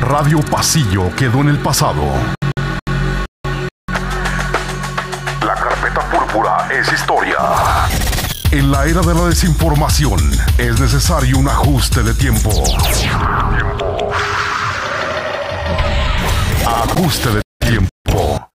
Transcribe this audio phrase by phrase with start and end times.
[0.00, 2.02] Radio Pasillo quedó en el pasado.
[5.40, 7.36] La carpeta púrpura es historia.
[8.50, 10.20] En la era de la desinformación
[10.58, 12.50] es necesario un ajuste de tiempo.
[16.66, 18.50] Ajuste de tiempo.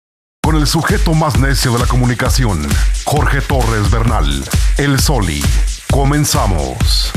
[0.41, 2.67] Con el sujeto más necio de la comunicación,
[3.05, 4.43] Jorge Torres Bernal,
[4.77, 5.43] el Soli.
[5.91, 7.13] Comenzamos.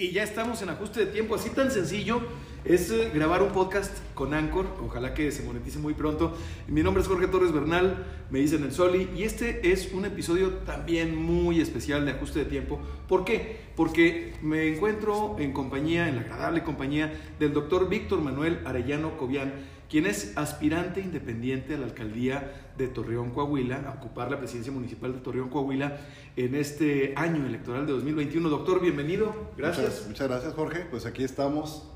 [0.00, 2.22] Y ya estamos en ajuste de tiempo, así tan sencillo
[2.64, 6.34] es eh, grabar un podcast con Anchor, ojalá que se monetice muy pronto.
[6.68, 10.54] Mi nombre es Jorge Torres Bernal, me dicen el Soli, y este es un episodio
[10.64, 12.80] también muy especial de ajuste de tiempo.
[13.08, 13.60] ¿Por qué?
[13.76, 19.52] Porque me encuentro en compañía, en la agradable compañía del doctor Víctor Manuel Arellano Cobian,
[19.90, 25.12] quien es aspirante independiente a la alcaldía de Torreón, Coahuila, a ocupar la presidencia municipal
[25.12, 25.98] de Torreón, Coahuila,
[26.36, 28.48] en este año electoral de 2021.
[28.48, 29.50] Doctor, bienvenido.
[29.58, 30.04] Gracias.
[30.06, 30.86] Muchas, gracias, Jorge.
[30.88, 31.90] Pues aquí estamos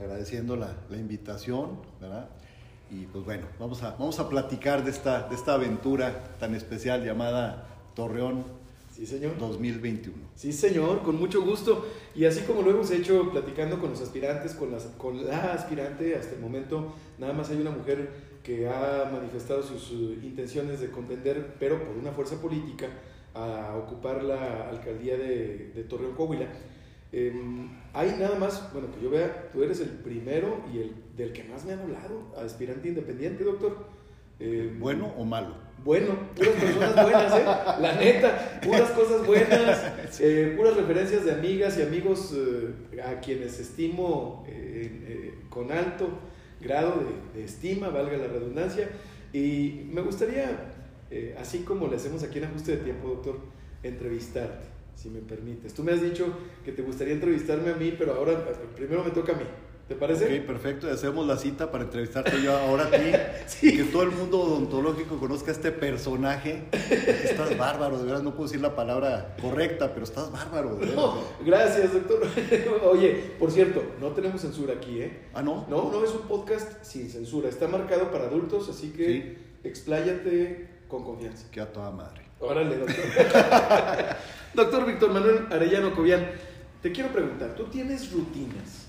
[0.00, 2.28] agradeciendo la, invitación, ¿verdad?
[2.90, 7.04] Y pues bueno, vamos a, vamos a platicar de esta, de esta aventura tan especial
[7.04, 8.44] llamada Torreón
[8.96, 9.36] Sí, señor.
[9.36, 10.16] 2021.
[10.34, 11.86] Sí, señor, con mucho gusto.
[12.14, 16.16] Y así como lo hemos hecho platicando con los aspirantes, con, las, con la aspirante,
[16.16, 18.08] hasta el momento nada más hay una mujer
[18.42, 19.90] que ha manifestado sus
[20.22, 22.88] intenciones de contender, pero por una fuerza política,
[23.34, 26.46] a ocupar la alcaldía de, de Torreón, Coahuila.
[27.12, 27.34] Eh,
[27.92, 31.44] hay nada más, bueno, que yo vea, tú eres el primero y el del que
[31.44, 33.88] más me han hablado, aspirante independiente, doctor.
[34.40, 35.65] Eh, ¿Bueno o malo?
[35.86, 37.44] Bueno, puras personas buenas, ¿eh?
[37.80, 43.60] La neta, puras cosas buenas, eh, puras referencias de amigas y amigos eh, a quienes
[43.60, 46.08] estimo eh, con alto
[46.60, 48.88] grado de, de, estima, valga la redundancia.
[49.32, 50.72] Y me gustaría,
[51.38, 53.38] así como le hacemos aquí en Ajuste de Tiempo, doctor,
[53.84, 55.72] entrevistarte, si me permites.
[55.72, 59.34] Tú me has dicho que te gustaría entrevistarme a mí, pero ahora primero me toca
[59.34, 59.44] a mí.
[59.88, 60.40] ¿Te parece?
[60.40, 60.90] Ok, perfecto.
[60.90, 63.12] Hacemos la cita para entrevistarte yo ahora a ti.
[63.46, 63.68] sí.
[63.68, 66.64] Y que todo el mundo odontológico conozca a este personaje.
[66.72, 68.22] Estás bárbaro, de verdad.
[68.22, 70.74] No puedo decir la palabra correcta, pero estás bárbaro.
[70.74, 70.96] De verdad.
[70.96, 72.26] No, gracias, doctor.
[72.90, 75.28] Oye, por cierto, no tenemos censura aquí, ¿eh?
[75.32, 75.66] Ah, no.
[75.68, 77.48] No, no es un podcast sin censura.
[77.48, 79.38] Está marcado para adultos, así que sí.
[79.62, 81.46] expláyate con confianza.
[81.52, 82.22] Que a toda madre.
[82.40, 82.96] Órale, doctor.
[84.54, 86.26] doctor Víctor Manuel Arellano Cobian,
[86.82, 88.85] te quiero preguntar, ¿tú tienes rutinas?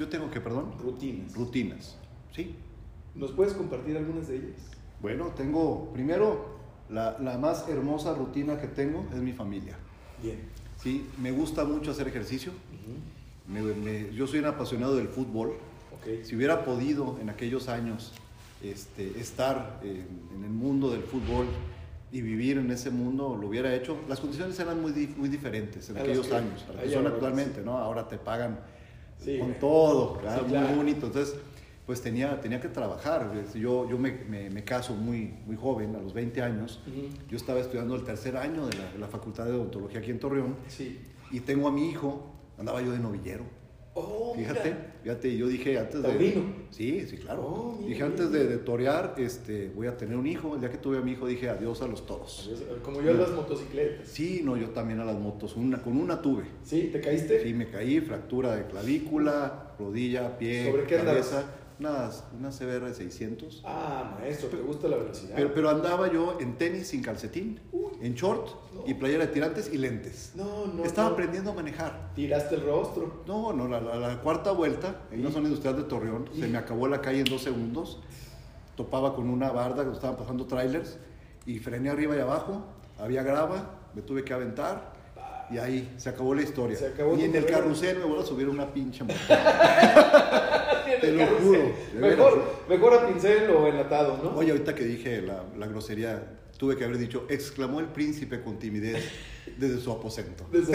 [0.00, 0.72] Yo tengo que, perdón.
[0.82, 1.34] Rutinas.
[1.34, 1.96] Rutinas,
[2.34, 2.54] sí.
[3.14, 4.56] ¿Nos puedes compartir algunas de ellas?
[5.02, 6.56] Bueno, tengo, primero,
[6.88, 9.76] la, la, más hermosa rutina que tengo es mi familia.
[10.22, 10.38] Bien.
[10.82, 12.50] Sí, me gusta mucho hacer ejercicio.
[12.50, 13.62] Uh -huh.
[13.62, 15.52] me, me, yo soy un apasionado del fútbol.
[16.00, 16.24] Okay.
[16.24, 18.14] Si hubiera podido en aquellos años
[18.62, 21.44] este, estar en, en, el mundo del fútbol
[22.10, 23.98] y vivir en ese mundo, lo hubiera hecho.
[24.08, 27.06] Las condiciones eran muy, muy diferentes en a aquellos que, años, a las que son
[27.06, 27.76] actualmente, ¿no?
[27.76, 28.60] Ahora te pagan
[29.20, 31.06] Sí, con todo, muy bonito.
[31.06, 31.36] Entonces,
[31.86, 33.32] pues tenía, tenía que trabajar.
[33.54, 36.80] Yo, yo me, me, me caso muy, muy joven, a los 20 años.
[36.86, 37.28] Uh -huh.
[37.28, 40.18] Yo estaba estudiando el tercer año de la, de la, Facultad de Odontología aquí en
[40.18, 40.56] Torreón.
[40.68, 40.98] Sí.
[41.30, 43.44] Y tengo a mi hijo, andaba yo de novillero.
[43.92, 44.94] Oh, fíjate, mira.
[45.02, 46.08] fíjate, yo dije antes de...
[46.08, 46.42] ¿Taurino?
[46.70, 47.42] Sí, sí, claro.
[47.44, 50.54] Oh, mira, dije antes de, de, torear, este, voy a tener un hijo.
[50.54, 52.44] El día que tuve a mi hijo dije adiós a los toros.
[52.46, 54.08] Adiós, como yo a las motocicletas.
[54.08, 55.56] Sí, no, yo también a las motos.
[55.56, 56.44] Una, con una tuve.
[56.62, 56.90] ¿Sí?
[56.92, 57.42] ¿Te caíste?
[57.42, 61.44] Sí, me caí, fractura de clavícula, rodilla, pie, ¿Sobre qué cabeza.
[61.80, 63.62] Una, una CBR 600.
[63.64, 65.32] Ah, maestro, ¿te gusta la velocidad?
[65.34, 68.82] Pero, pero andaba yo en tenis sin calcetín, Uy, en short no.
[68.86, 70.32] y playera de tirantes y lentes.
[70.34, 70.84] No, no.
[70.84, 71.14] Estaba no.
[71.14, 72.10] aprendiendo a manejar.
[72.14, 73.22] ¿Tiraste el rostro?
[73.26, 75.32] No, no, la, la, la cuarta vuelta, en una ¿Y?
[75.32, 76.40] zona industrial de Torreón, ¿Y?
[76.40, 77.98] se me acabó la calle en dos segundos.
[78.76, 80.98] Topaba con una barda que estaban pasando trailers
[81.46, 82.62] y frené arriba y abajo.
[82.98, 84.92] Había grava, me tuve que aventar
[85.50, 86.76] y ahí se acabó la historia.
[86.76, 89.18] Se acabó y en el carrusel me vuelvo a subir una pinche moto.
[91.00, 91.58] Te lo juro,
[91.92, 94.36] de Mejor, mejor a pincel o enlatado, ¿no?
[94.36, 98.58] Oye, ahorita que dije la, la, grosería, tuve que haber dicho, exclamó el príncipe con
[98.58, 99.04] timidez
[99.58, 100.46] desde su aposento.
[100.52, 100.72] Desde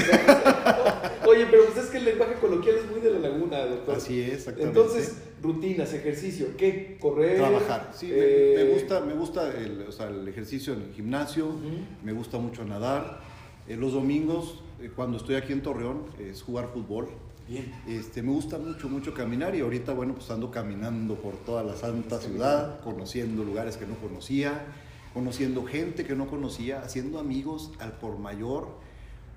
[1.27, 3.95] Oye, pero pues es que el lenguaje coloquial es muy de la laguna, doctor.
[3.95, 4.79] Así es, exactamente.
[4.79, 6.97] Entonces, rutinas, ejercicio, ¿qué?
[6.99, 7.37] Correr.
[7.37, 7.91] Trabajar.
[7.93, 8.53] Sí, eh...
[8.57, 12.03] me, me, gusta, me gusta el, o sea, el ejercicio en el gimnasio, uh -huh.
[12.03, 13.21] me gusta mucho nadar.
[13.67, 17.09] Eh, los domingos, eh, cuando estoy aquí en Torreón, es jugar fútbol.
[17.47, 17.71] Bien.
[17.87, 21.75] Este, me gusta mucho, mucho caminar y ahorita, bueno, pues ando caminando por toda la
[21.75, 24.65] santa ciudad, conociendo lugares que no conocía,
[25.13, 28.69] conociendo gente que no conocía, haciendo amigos al por mayor,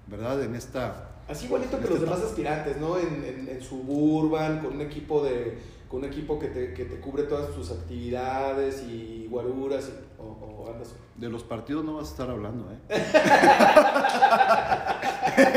[0.06, 0.42] ¿verdad?
[0.42, 1.16] En esta...
[1.28, 2.98] Así igualito que los demás aspirantes, ¿no?
[2.98, 7.00] En, en, en, Suburban, con un equipo de con un equipo que te, que te
[7.00, 9.90] cubre todas tus actividades y guaruras.
[10.18, 10.94] o, o andas?
[11.16, 12.78] De los partidos no vas a estar hablando, ¿eh?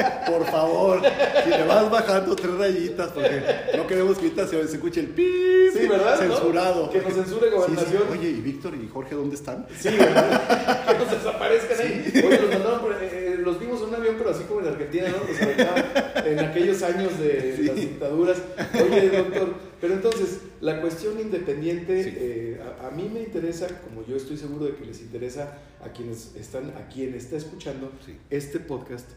[0.51, 1.01] Favor,
[1.44, 3.42] si le vas bajando tres rayitas, porque
[3.77, 5.25] no queremos que ahorita se, escuche el pi
[5.74, 6.19] Sí, ¿verdad?
[6.21, 6.33] ¿No?
[6.36, 6.89] censurado.
[6.89, 7.56] Que nos censure Sí, sí.
[7.56, 8.03] gobernación.
[8.12, 9.65] Oye, ¿y Víctor y Jorge dónde están?
[9.80, 10.86] Sí, ¿verdad?
[10.88, 12.24] que nos desaparezcan ahí.
[12.27, 15.07] Oye, los mandaron por- eh, los vimos en un avión, pero así como en Argentina,
[15.09, 15.18] ¿no?
[15.44, 15.86] Aventaban
[16.27, 18.38] en aquellos años de las dictaduras.
[18.75, 24.15] Oye, doctor, pero entonces, la cuestión independiente, eh, a, a mí me interesa, como yo
[24.18, 27.92] estoy seguro de que les interesa a quienes están, a quien está escuchando
[28.30, 29.09] este podcast,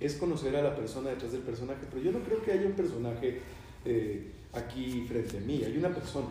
[0.00, 1.80] es conocer a la persona detrás del personaje.
[1.90, 3.40] Pero yo no creo que haya un personaje
[3.84, 6.28] eh, aquí frente a mí, hay una persona.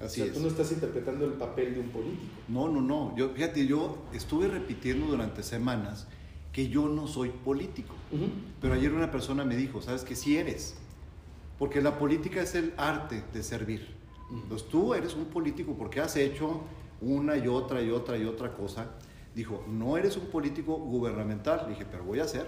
[0.00, 0.32] Así o sea, es.
[0.32, 2.32] tú no estás interpretando el papel de un político.
[2.48, 3.16] No, no, no.
[3.16, 6.06] Yo, fíjate, yo estuve repitiendo durante semanas
[6.52, 7.94] que yo no soy político.
[8.60, 10.76] Pero ayer una persona me dijo, ¿sabes que Sí eres.
[11.58, 13.88] Porque la política es el arte de servir.
[14.30, 16.62] Entonces tú eres un político porque has hecho
[17.00, 18.90] una y otra y otra y otra cosa.
[19.34, 21.62] Dijo, no eres un político gubernamental.
[21.64, 22.46] Le dije, pero voy a hacer.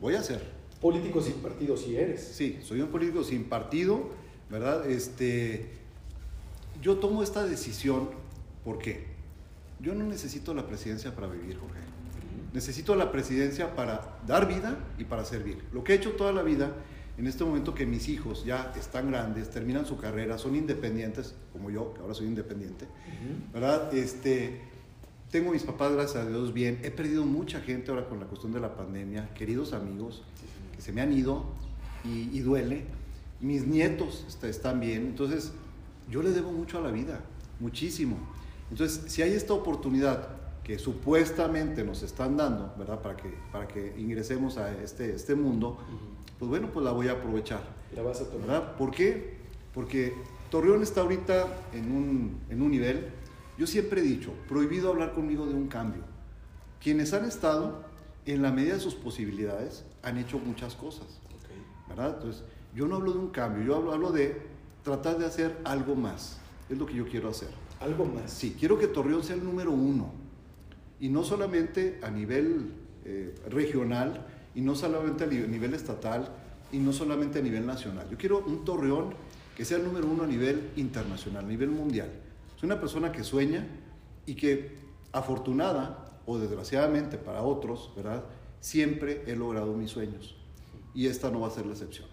[0.00, 0.42] Voy a hacer.
[0.80, 2.22] Político sin partido si eres.
[2.22, 4.10] Sí, soy un político sin partido,
[4.50, 4.88] ¿verdad?
[4.90, 5.70] Este,
[6.82, 8.10] yo tomo esta decisión
[8.64, 9.06] porque
[9.80, 11.80] yo no necesito la presidencia para vivir, Jorge.
[12.52, 15.58] Necesito la presidencia para dar vida y para servir.
[15.72, 16.72] Lo que he hecho toda la vida,
[17.18, 21.70] en este momento que mis hijos ya están grandes, terminan su carrera, son independientes, como
[21.70, 22.86] yo, que ahora soy independiente,
[23.52, 23.92] ¿verdad?
[23.94, 24.60] Este,
[25.30, 26.78] tengo mis papás, gracias a Dios, bien.
[26.84, 30.22] He perdido mucha gente ahora con la cuestión de la pandemia, queridos amigos
[30.76, 31.44] que se me han ido
[32.04, 32.84] y, y duele.
[33.40, 35.52] Mis nietos est- están bien, entonces
[36.10, 37.20] yo le debo mucho a la vida,
[37.60, 38.16] muchísimo.
[38.70, 40.28] Entonces, si hay esta oportunidad
[40.62, 43.02] que supuestamente nos están dando, ¿verdad?
[43.02, 45.78] Para que, para que ingresemos a este, este mundo,
[46.38, 47.60] pues bueno, pues la voy a aprovechar.
[47.94, 48.46] La vas a tomar.
[48.46, 48.76] ¿verdad?
[48.76, 49.34] ¿Por qué?
[49.74, 50.14] Porque
[50.50, 53.08] Torreón está ahorita en un, en un nivel,
[53.58, 56.02] yo siempre he dicho, prohibido hablar conmigo de un cambio.
[56.82, 57.84] Quienes han estado,
[58.26, 61.88] en la medida de sus posibilidades, han hecho muchas cosas, Ok.
[61.88, 62.14] ¿verdad?
[62.16, 62.42] Entonces,
[62.74, 64.42] yo no hablo de un cambio, yo hablo, hablo de
[64.82, 67.48] tratar de hacer algo más, es lo que yo quiero hacer.
[67.80, 68.30] Algo más.
[68.30, 70.12] Sí, quiero que Torreón sea el número uno.
[71.00, 72.72] Y no solamente a nivel
[73.04, 76.28] eh, regional, y no solamente a nivel estatal,
[76.72, 78.08] y no solamente a nivel nacional.
[78.10, 79.14] Yo quiero un Torreón
[79.56, 82.10] que sea el número uno a nivel internacional, a nivel mundial.
[82.64, 83.66] Una persona que sueña
[84.26, 84.78] y que,
[85.12, 88.24] afortunada o desgraciadamente para otros, ¿verdad?
[88.60, 90.36] Siempre he logrado mis sueños.
[90.94, 92.08] Y esta no va a ser la excepción.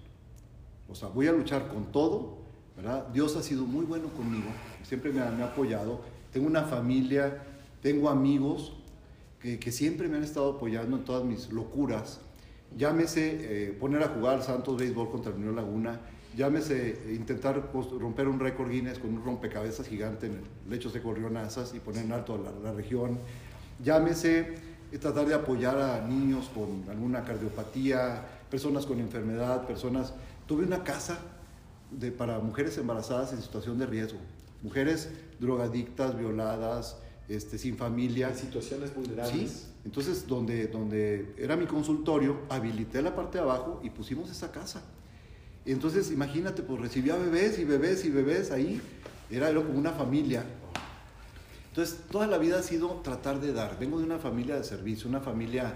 [0.90, 2.40] O sea, voy a luchar con todo,
[2.76, 3.08] ¿verdad?
[3.08, 4.50] Dios ha sido muy bueno conmigo,
[4.84, 6.02] siempre me ha, apoyado.
[6.34, 7.44] Tengo una familia,
[7.82, 8.74] tengo amigos
[9.40, 12.20] que, siempre me han estado apoyando en todas mis locuras.
[12.78, 16.02] Llámese eh, poner a jugar Santos Béisbol contra el Laguna,
[16.38, 21.14] llámese intentar cos- romper un récord Guinness con un rompecabezas gigante en el lecho seco
[21.14, 23.20] Río Nazas y poner en alto la, la región,
[23.84, 24.56] llámese
[24.92, 30.14] eh, tratar de apoyar a niños con alguna cardiopatía, personas con enfermedad, personas...
[30.48, 31.18] Tuve una casa
[31.92, 34.20] de, para mujeres embarazadas en situación de riesgo,
[34.64, 36.98] mujeres drogadictas, violadas,
[37.30, 38.30] este, sin familia.
[38.30, 39.50] En situaciones vulnerables.
[39.50, 44.52] Sí, entonces donde, donde era mi consultorio, habilité la parte de abajo y pusimos esa
[44.52, 44.82] casa.
[45.66, 48.82] Entonces, imagínate, pues recibía bebés y bebés y bebés ahí,
[49.30, 50.44] era, era como una familia.
[51.70, 53.80] Entonces, toda la vida ha sido tratar de dar.
[53.80, 55.76] Vengo de una familia de servicio, una familia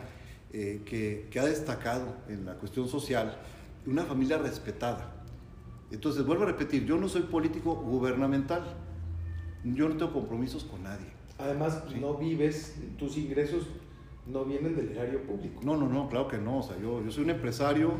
[0.51, 3.37] eh, que, que ha destacado en la cuestión social,
[3.85, 5.11] una familia respetada.
[5.91, 8.63] Entonces, vuelvo a repetir, yo no soy político gubernamental,
[9.63, 11.05] yo no tengo compromisos con nadie.
[11.37, 11.99] Además, Sí.
[11.99, 13.67] no vives, tus ingresos
[14.25, 15.61] no vienen del erario público.
[15.63, 16.59] No, no, no, claro que no.
[16.59, 17.93] O sea, yo, yo soy un empresario,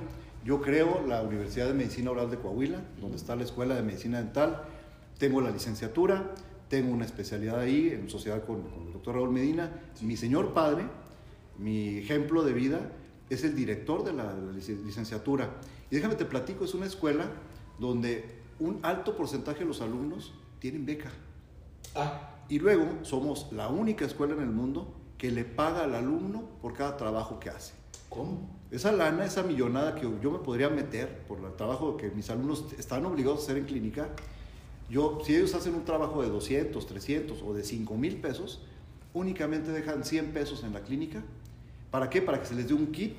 [0.45, 4.19] yo creo la Universidad de Medicina Oral de Coahuila, donde está la Escuela de Medicina
[4.19, 4.61] Dental,
[5.17, 6.31] tengo la licenciatura,
[6.69, 9.71] tengo una especialidad ahí en sociedad con, con el doctor Raúl Medina.
[10.01, 10.83] Mi señor padre,
[11.57, 12.91] mi ejemplo de vida,
[13.29, 15.49] es el director de la, de la lic- licenciatura.
[15.89, 17.25] Y déjame te platico, es una escuela
[17.79, 21.09] donde un alto porcentaje de los alumnos tienen beca.
[21.95, 26.43] Ah, Y luego somos la única escuela en el mundo que le paga al alumno
[26.61, 27.73] por cada trabajo que hace.
[28.09, 28.47] ¿cómo?
[28.75, 32.65] Esa lana, esa millonada que yo me podría meter por el trabajo que mis alumnos
[32.77, 34.09] están obligados a hacer en clínica,
[34.89, 38.61] yo, si ellos hacen un trabajo de 200, 300 o de 5 mil pesos,
[39.13, 41.23] únicamente dejan 100 pesos en la clínica.
[41.89, 42.21] ¿Para qué?
[42.21, 43.15] Para que se les dé un kit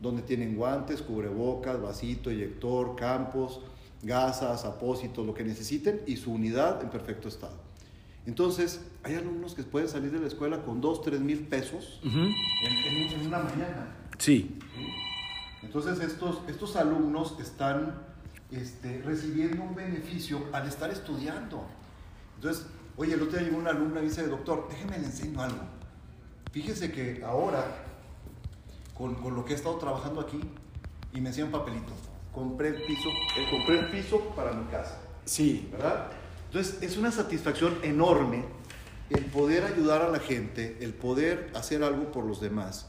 [0.00, 3.60] donde tienen guantes, cubrebocas, vasito, eyector, campos,
[4.02, 7.54] gasas, apósitos, lo que necesiten y su unidad en perfecto estado.
[8.24, 12.12] Entonces, hay alumnos que pueden salir de la escuela con 2, 3 mil pesos en,
[12.96, 13.96] en- en una mañana.
[14.18, 14.58] Sí.
[15.62, 18.02] Entonces estos, estos alumnos están
[18.50, 21.64] este, recibiendo un beneficio al estar estudiando.
[22.36, 22.66] Entonces,
[22.98, 25.58] Oye, el otro día llegó una alumna y dice, doctor, déjeme le enseño algo.
[26.50, 27.62] Fíjese que ahora,
[28.96, 30.40] con, con lo que he estado trabajando aquí,
[31.12, 31.92] y me enseña un papelito,
[32.32, 35.68] compré el piso, eh, compré el piso para mi casa, Sí.
[35.72, 36.06] ¿verdad?
[36.46, 38.44] Entonces, es una satisfacción enorme
[39.10, 42.88] el poder ayudar a la gente, el poder hacer algo por los demás.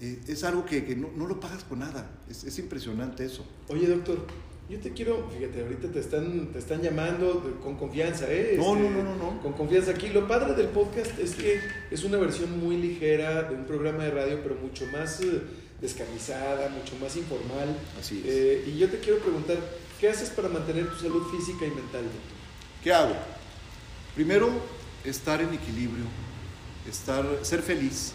[0.00, 2.10] Eh, es algo que, que no, no lo pagas con nada.
[2.28, 3.44] Es, es impresionante eso.
[3.68, 4.26] Oye, doctor,
[4.68, 8.54] yo te quiero, fíjate, ahorita te están, te están llamando con confianza, ¿eh?
[8.56, 9.42] No, Este, no, no, no, no.
[9.42, 10.08] Con confianza aquí.
[10.08, 11.60] Lo padre del podcast es que
[11.90, 15.42] es una versión muy ligera de un programa de radio, pero mucho más eh,
[15.80, 17.76] descamisada, mucho más informal.
[18.00, 18.34] Así es.
[18.34, 19.58] Eh, y yo te quiero preguntar,
[20.00, 22.38] ¿qué haces para mantener tu salud física y mental, doctor?
[22.82, 23.14] ¿Qué hago?
[24.14, 24.48] Primero,
[25.04, 26.04] estar en equilibrio,
[26.88, 28.12] estar, ser feliz,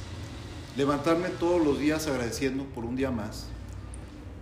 [0.78, 3.48] levantarme todos los días agradeciendo por un día más.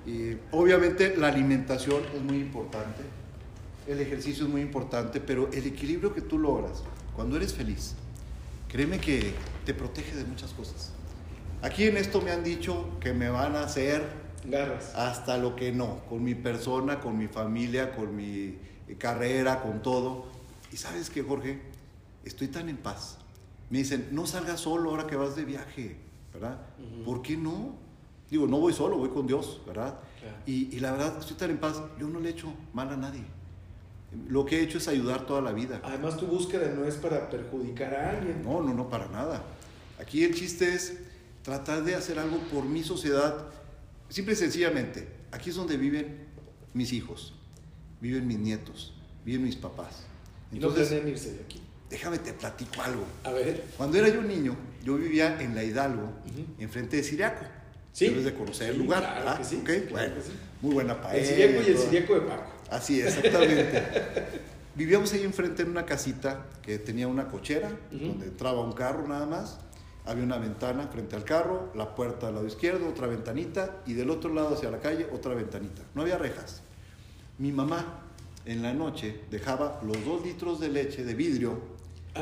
[0.06, 3.04] Y, obviamente la alimentación es muy importante,
[3.88, 6.84] el ejercicio es muy importante, pero el equilibrio que tú logras
[7.16, 7.96] cuando eres feliz,
[8.68, 9.34] créeme que
[9.66, 10.92] te protege de muchas cosas.
[11.62, 14.04] Aquí en esto me han dicho que me van a hacer
[14.46, 14.94] Garras.
[14.96, 18.58] hasta lo que no, con mi persona, con mi familia, con mi
[18.98, 20.28] carrera, con todo.
[20.72, 21.60] Y sabes que, Jorge,
[22.24, 23.18] estoy tan en paz.
[23.70, 25.98] Me dicen, no salgas solo ahora que vas de viaje,
[26.40, 26.60] ¿verdad?
[27.06, 27.76] ¿Por qué no?
[28.30, 30.00] Digo, no voy solo, voy con Dios, ¿verdad?
[30.20, 30.38] Claro.
[30.46, 33.24] Y, y la verdad, estoy tan en paz, yo no le echo mal a nadie.
[34.30, 35.82] Lo que he hecho es ayudar toda la vida.
[35.84, 38.44] Además, tu búsqueda no es para perjudicar a alguien.
[38.44, 39.44] No, no, no, para nada.
[40.00, 40.98] Aquí el chiste es
[41.44, 43.48] tratar de hacer algo por mi sociedad,
[44.10, 45.08] simple y sencillamente.
[45.32, 46.26] Aquí es donde viven
[46.74, 47.34] mis hijos,
[48.00, 48.94] viven mis nietos,
[49.26, 50.06] viven mis papás.
[50.52, 51.62] y no Entonces, planean irse de aquí.
[51.90, 53.04] Déjame te platico algo.
[53.24, 53.64] A ver.
[53.78, 56.46] Cuando era yo niño, yo vivía en la Hidalgo, Ujú.
[56.60, 57.46] enfrente de Siriaco.
[57.94, 58.10] Sí.
[58.10, 59.00] Debes de conocer Sí, el lugar.
[59.02, 59.38] claro ¿verdad?
[59.40, 60.32] que sí, Ok, claro bueno, que sí.
[60.62, 61.20] muy buena paella.
[61.20, 62.52] El siriaco y el siriaco de Paco.
[62.70, 63.84] Así, exactamente.
[64.76, 68.06] Vivíamos ahí enfrente en una casita que tenía una cochera, Ujú.
[68.08, 69.58] donde entraba un carro nada más.
[70.06, 74.10] Había una ventana frente al carro, la puerta al lado izquierdo, otra ventanita, y del
[74.12, 75.82] otro lado hacia la calle, otra ventanita.
[75.96, 76.62] No había rejas.
[77.40, 78.02] Mi mamá,
[78.46, 81.60] en la noche, dejaba los dos litros de leche de vidrio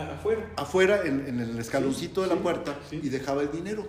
[0.03, 0.51] afuera.
[0.57, 2.99] afuera, en, en el escaloncito Sí, de la sí, puerta, sí.
[3.03, 3.87] y dejaba el dinero.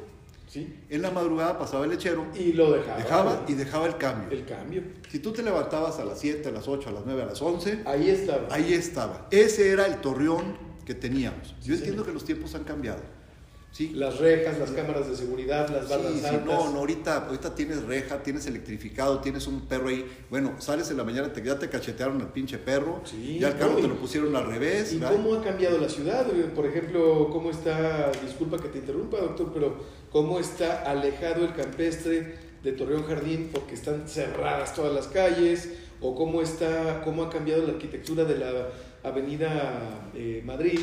[0.49, 0.75] Sí.
[0.89, 2.97] En la madrugada pasaba el lechero, Y lo dejaba.
[2.99, 4.31] dejaba y dejaba el cambio.
[4.39, 4.83] El cambio.
[5.11, 7.43] Si tú te levantabas a las 7, a las 8, a las 9, a las
[7.43, 8.47] 11, Ahí estaba.
[8.55, 9.27] Ahí estaba.
[9.31, 11.55] Ese era el torreón que teníamos.
[11.63, 13.01] Yo entiendo que los tiempos han cambiado.
[13.77, 13.91] Sí.
[13.91, 16.47] Las rejas, las cámaras de seguridad, las Sí, bardas sí, altas.
[16.47, 20.07] no, no, ahorita, ahorita tienes reja, tienes electrificado, tienes un perro ahí.
[20.31, 23.59] Bueno, sales en la mañana, te, ya te cachetearon al pinche perro, Sí, ya el
[23.59, 24.95] carro no, te lo pusieron al revés.
[24.95, 25.17] ¿Y ¿verdad?
[25.17, 26.27] cómo ha cambiado la ciudad?
[26.55, 29.77] Por ejemplo, ¿cómo está, disculpa que te interrumpa, doctor, pero
[30.11, 35.69] cómo está alejado el campestre de Torreón Jardín porque están cerradas todas las calles?
[36.01, 38.69] ¿O cómo, está, cómo ha cambiado la arquitectura de la
[39.03, 40.79] avenida eh, Madrid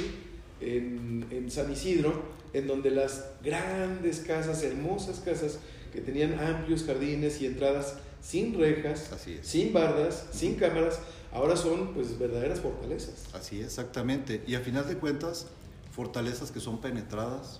[0.62, 2.13] en, en San Isidro,
[2.53, 5.60] en donde las grandes casas, hermosas casas,
[5.91, 11.00] que tenían amplios jardines y entradas sin rejas, Así sin bardas, sin cámaras,
[11.31, 13.25] ahora son pues verdaderas fortalezas.
[13.33, 14.43] Así es, exactamente.
[14.48, 15.48] Y a final de cuentas,
[15.91, 17.60] fortalezas que son penetradas,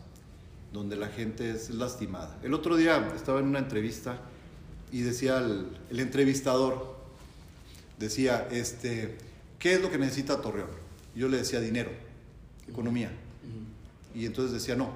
[0.71, 2.39] donde la gente es lastimada.
[2.43, 4.19] El otro día estaba en una entrevista
[4.91, 6.95] y decía el, el entrevistador,
[8.00, 9.17] decía, este,
[9.59, 10.69] ¿qué es lo que necesita Torreón?
[11.15, 11.91] Yo le decía dinero,
[12.67, 13.12] economía.
[14.15, 14.89] Y entonces decía, no,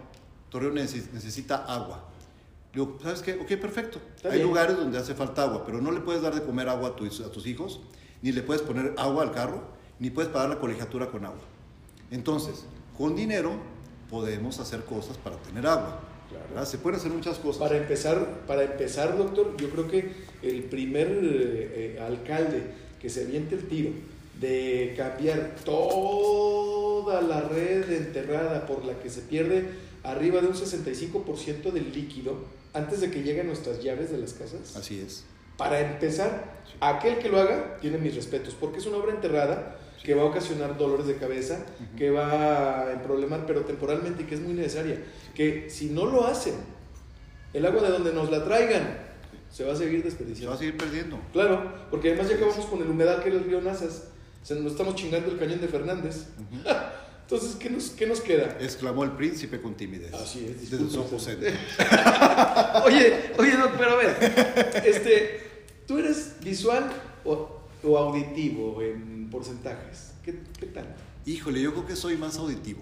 [0.50, 2.04] Torreón neces- necesita agua.
[2.74, 3.34] Digo, ¿sabes qué?
[3.34, 4.00] Ok, perfecto.
[4.16, 4.48] Está Hay bien.
[4.48, 7.22] lugares donde hace falta agua, pero no le puedes dar de comer agua a tus,
[7.22, 7.80] a tus hijos,
[8.22, 9.62] ni le puedes poner agua al carro,
[10.00, 11.40] ni puedes pagar la colegiatura con agua.
[12.12, 12.66] Entonces,
[12.98, 13.54] con dinero
[14.10, 16.00] podemos hacer cosas para tener agua.
[16.30, 16.66] Claro.
[16.66, 17.60] Se pueden hacer muchas cosas.
[17.62, 20.12] Para empezar, para empezar, doctor, yo creo que
[20.44, 22.64] el primer eh, eh, alcalde
[23.02, 23.92] que se aviente el tiro
[24.40, 25.56] de cambiar
[27.08, 29.66] toda la red enterrada por la que se pierde
[30.04, 32.36] arriba de un 65% del líquido
[32.74, 34.76] antes de que lleguen nuestras llaves de las casas.
[34.76, 35.24] Así es.
[35.58, 40.16] Para empezar, aquel que lo haga tiene mis respetos, porque es una obra enterrada que
[40.16, 41.66] va a ocasionar dolores de cabeza,
[41.98, 45.02] que va a problemar, pero temporalmente y que es muy necesaria.
[45.34, 46.56] Que si no lo hacen,
[47.54, 48.98] el agua de donde nos la traigan
[49.50, 50.58] se va a seguir Se va a desperdiciando.
[50.58, 51.20] seguir perdiendo.
[51.32, 54.10] Claro, porque además ya acabamos con el humedal que era el río Nazas,
[54.48, 56.28] se nos estamos chingando el cañón de Fernández.
[57.24, 58.58] Entonces, ¿qué nos, qué nos queda?
[58.62, 60.14] Exclamó el príncipe con timidez.
[60.14, 61.08] Así es, Desde su disculpe.
[61.10, 61.46] aposento.
[62.86, 65.42] Oye, oye, no, pero a ver, este,
[65.86, 66.90] ¿tú eres visual
[67.26, 70.14] o, o auditivo en porcentajes?
[70.24, 70.96] ¿Qué, qué tal?
[71.26, 72.82] Híjole, yo creo que soy más auditivo.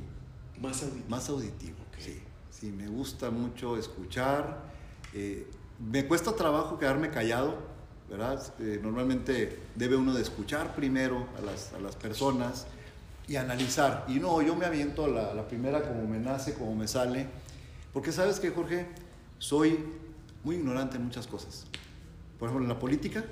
[0.61, 1.05] Más auditivo.
[1.09, 2.21] Más auditivo, sí.
[2.51, 4.61] Sí, me gusta mucho escuchar.
[5.15, 5.47] eh,
[5.79, 7.57] me cuesta trabajo quedarme callado,
[8.09, 8.41] ¿verdad?
[8.59, 12.67] Eh, normalmente debe uno de escuchar primero a las, a las personas,
[13.27, 14.05] y analizar.
[14.07, 17.25] Y no, yo me aviento la, la primera como me nace, como me sale.
[17.91, 18.85] Porque sabes que, Jorge,
[19.39, 19.79] soy
[20.43, 21.65] muy ignorante en muchas cosas.
[22.37, 23.23] Por ejemplo, en la política,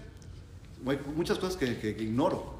[0.87, 2.55] hay muchas cosas que, que- ignoro.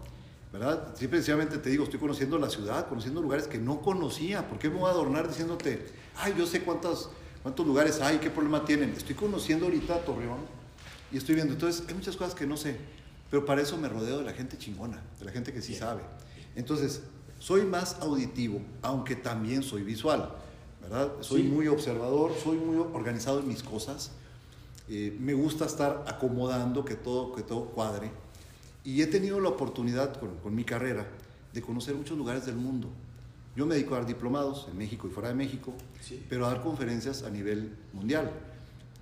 [0.52, 0.96] ¿Verdad?
[0.96, 4.48] Simple y sencillamente te digo, estoy conociendo la ciudad, conociendo lugares que no conocía.
[4.48, 7.10] ¿Por qué me voy a adornar diciéndote, ay, yo sé cuántos,
[7.42, 8.92] cuántos lugares hay, qué problema tienen?
[8.92, 10.38] Estoy conociendo ahorita Torreón
[11.14, 11.54] y estoy viendo.
[11.54, 12.76] Entonces, hay muchas cosas que no sé,
[13.32, 16.02] pero para eso me rodeo de la gente chingona, de la gente que sí sabe.
[16.56, 17.02] Entonces,
[17.40, 20.30] soy más auditivo, aunque también soy visual,
[20.82, 21.12] ¿verdad?
[21.22, 21.48] Soy Sí.
[21.48, 24.12] muy observador, soy muy organizado en mis cosas.
[24.90, 28.12] Eh, me gusta estar acomodando que todo, que todo cuadre.
[28.84, 31.08] Y he tenido la oportunidad con, con mi carrera
[31.54, 32.90] de conocer muchos lugares del mundo.
[33.56, 36.26] Yo me dedico a dar diplomados en México y fuera de México, Sí.
[36.28, 38.32] pero a dar conferencias a nivel mundial.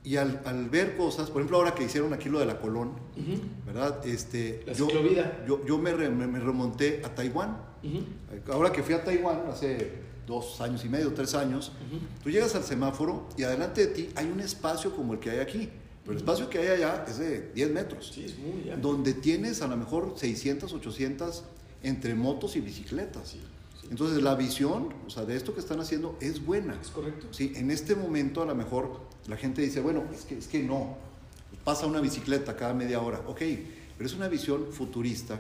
[0.04, 2.90] Y al, al ver cosas, por ejemplo, ahora que hicieron aquí lo de la Colón,
[3.16, 3.40] Ujú.
[3.68, 4.06] ¿verdad?
[4.06, 4.88] Este, La yo,
[5.48, 7.58] yo, yo me, re- me- me remonté a Taiwán.
[7.84, 8.52] Ujú.
[8.52, 11.72] Ahora que fui a Taiwán hace dos años y medio, tres años,
[12.24, 15.40] tú llegas al semáforo y adelante de ti hay un espacio como el que hay
[15.40, 15.70] aquí.
[16.04, 19.62] Pero el espacio que hay allá es de 10 metros Sí, es muy donde tienes
[19.62, 21.44] a lo mejor 600, 800
[21.84, 23.30] entre motos y bicicletas.
[23.30, 23.42] Sí.
[23.92, 26.76] Entonces la visión, o sea, de esto que están haciendo es buena.
[26.82, 27.28] Es correcto.
[27.30, 30.64] Sí, en este momento a lo mejor la gente dice, bueno, es que, es que
[30.64, 30.98] no,
[31.64, 33.42] pasa una bicicleta cada media hora, ok,
[33.98, 35.40] pero es una visión futurista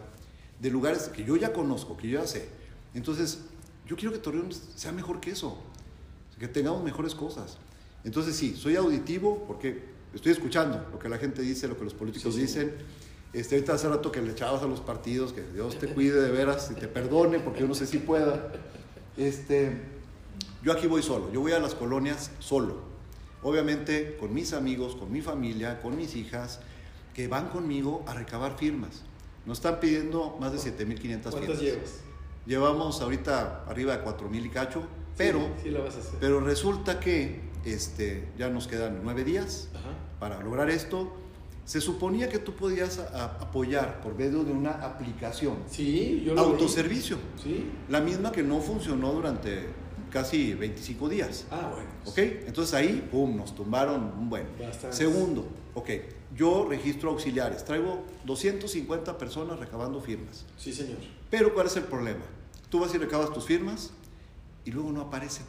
[0.59, 2.47] de lugares que yo ya conozco, que yo ya sé.
[2.93, 3.39] Entonces,
[3.88, 5.57] yo quiero que Torreón sea mejor que eso,
[6.39, 7.57] que tengamos mejores cosas.
[8.03, 9.83] Entonces, sí, soy auditivo porque
[10.13, 12.45] estoy escuchando lo que la gente dice, lo que los políticos Sí, sí.
[12.47, 12.73] dicen.
[13.33, 16.31] Este, ahorita hace rato que le echabas a los partidos, que Dios te cuide de
[16.31, 18.51] veras y te perdone, porque yo no sé si pueda.
[19.15, 19.81] Este,
[20.63, 22.90] yo aquí voy solo, yo voy a las colonias solo.
[23.43, 26.60] Obviamente con mis amigos, con mi familia, con mis hijas,
[27.13, 29.01] que van conmigo a recabar firmas.
[29.45, 31.60] Nos están pidiendo más de 7.500 ¿Cuántas firmas.
[31.62, 31.91] llevas?
[32.45, 34.83] Llevamos ahorita arriba de 4.000 y cacho,
[35.17, 36.13] pero, Sí, sí la vas a hacer.
[36.19, 39.89] pero resulta que este, ya nos quedan nueve días Ajá.
[40.19, 41.12] para lograr esto.
[41.65, 46.34] Se suponía que tú podías a- a- apoyar por medio de una aplicación, Sí, yo
[46.34, 47.17] lo autoservicio.
[47.41, 47.65] Sí.
[47.89, 49.67] la misma que no funcionó durante
[50.12, 51.45] casi 25 días.
[51.50, 51.89] Ah, bueno.
[52.06, 52.17] ¿Ok?
[52.47, 54.45] Entonces ahí, pum, nos tumbaron un buen.
[54.60, 54.95] Bastantes.
[54.97, 55.89] Segundo, ok,
[56.36, 60.45] yo registro auxiliares, traigo 250 personas recabando firmas.
[60.58, 60.97] Sí, señor.
[61.30, 62.21] Pero ¿cuál es el problema?
[62.69, 63.91] Tú vas y recabas tus firmas
[64.65, 65.45] y luego no aparecen.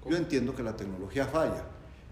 [0.00, 0.12] ¿Cómo?
[0.12, 1.64] Yo entiendo que la tecnología falla,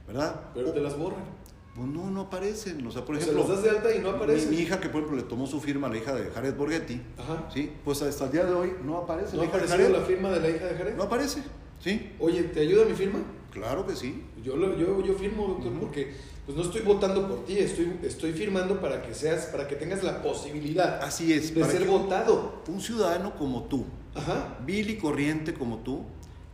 [0.06, 0.40] ¿verdad?
[0.54, 1.40] Pero te las borran.
[1.74, 2.84] Pues no, no aparecen.
[2.86, 4.50] O sea, por O sea, ejemplo, las das de alta y no mi, aparecen.
[4.50, 7.00] mi hija que por ejemplo le tomó su firma a la hija de Jared Borghetti,
[7.16, 7.48] Ajá.
[7.52, 7.72] ¿sí?
[7.84, 9.36] Pues hasta el día de hoy no aparece.
[9.36, 10.00] ¿No la ha hija de aparecido Jared.
[10.00, 10.96] la firma de la hija de Jared?
[10.96, 11.42] No aparece,
[11.82, 12.12] ¿sí?
[12.18, 13.20] Oye, ¿te ayuda mi firma?
[13.52, 14.24] Claro que sí.
[14.42, 16.12] Yo, lo- yo, yo firmo, doctor, porque
[16.46, 20.02] pues no estoy votando por ti, estoy, estoy firmando para que seas, para que tengas
[20.02, 21.54] la posibilidad Así es.
[21.54, 22.62] de para ser que votado.
[22.68, 24.56] un ciudadano como tú, Ajá.
[24.64, 26.04] vil y corriente como tú,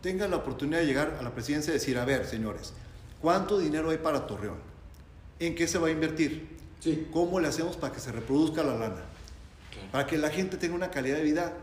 [0.01, 2.73] tenga la oportunidad de llegar a la presidencia y decir, a ver, señores,
[3.21, 4.59] ¿cuánto dinero hay para Torreón?
[5.39, 6.57] ¿En qué se va a invertir?
[6.81, 7.09] Sí.
[7.13, 9.03] ¿Cómo le hacemos para que se reproduzca la lana?
[9.73, 9.89] Claro.
[9.93, 11.57] Para que la gente tenga una calidad de vida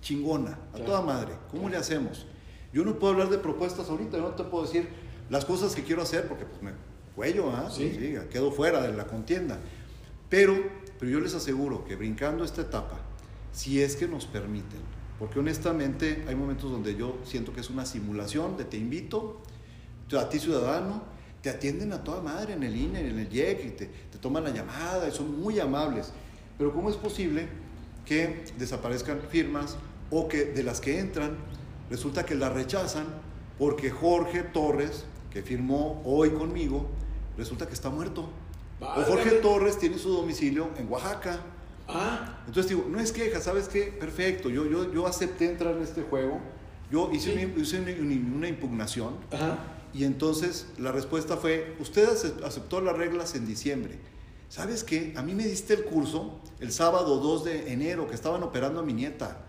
[0.00, 0.84] chingona, a Claro.
[0.84, 1.32] toda madre.
[1.50, 2.26] ¿Cómo le hacemos?
[2.72, 4.88] Yo no puedo hablar de propuestas ahorita, yo no te puedo decir
[5.28, 6.72] las cosas que quiero hacer porque pues me
[7.14, 7.68] cuello, ¿ah?
[7.70, 7.92] Sí.
[7.92, 9.58] Sí, quedo fuera de la contienda.
[10.28, 10.54] Pero,
[10.98, 13.00] pero yo les aseguro que brincando esta etapa,
[13.52, 14.80] si es que nos permiten,
[15.18, 19.40] porque honestamente hay momentos donde yo siento que es una simulación de te invito,
[20.16, 21.02] a ti ciudadano,
[21.42, 24.44] te atienden a toda madre en el INE, en el IEC, y te, te toman
[24.44, 26.12] la llamada y son muy amables.
[26.58, 27.48] Pero ¿cómo es posible
[28.04, 29.76] que desaparezcan firmas
[30.10, 31.36] o que de las que entran
[31.90, 33.06] resulta que las rechazan
[33.58, 36.86] porque Jorge Torres, que firmó hoy conmigo,
[37.36, 38.28] resulta que está muerto?
[38.80, 39.30] O Jorge.
[39.42, 41.40] Torres tiene su domicilio en Oaxaca.
[41.88, 43.82] Ah, Entonces digo, no es queja, ¿sabes qué?
[43.98, 46.38] Perfecto, yo, yo, yo acepté entrar en este juego,
[46.90, 47.44] yo hice, Sí.
[47.44, 49.58] una, hice una- una impugnación ajá.
[49.92, 53.98] y entonces la respuesta fue, usted ace- aceptó las reglas en diciembre.
[54.48, 55.12] ¿Sabes qué?
[55.16, 58.82] A mí me diste el curso el sábado 2 de enero, que estaban operando a
[58.84, 59.44] mi nieta.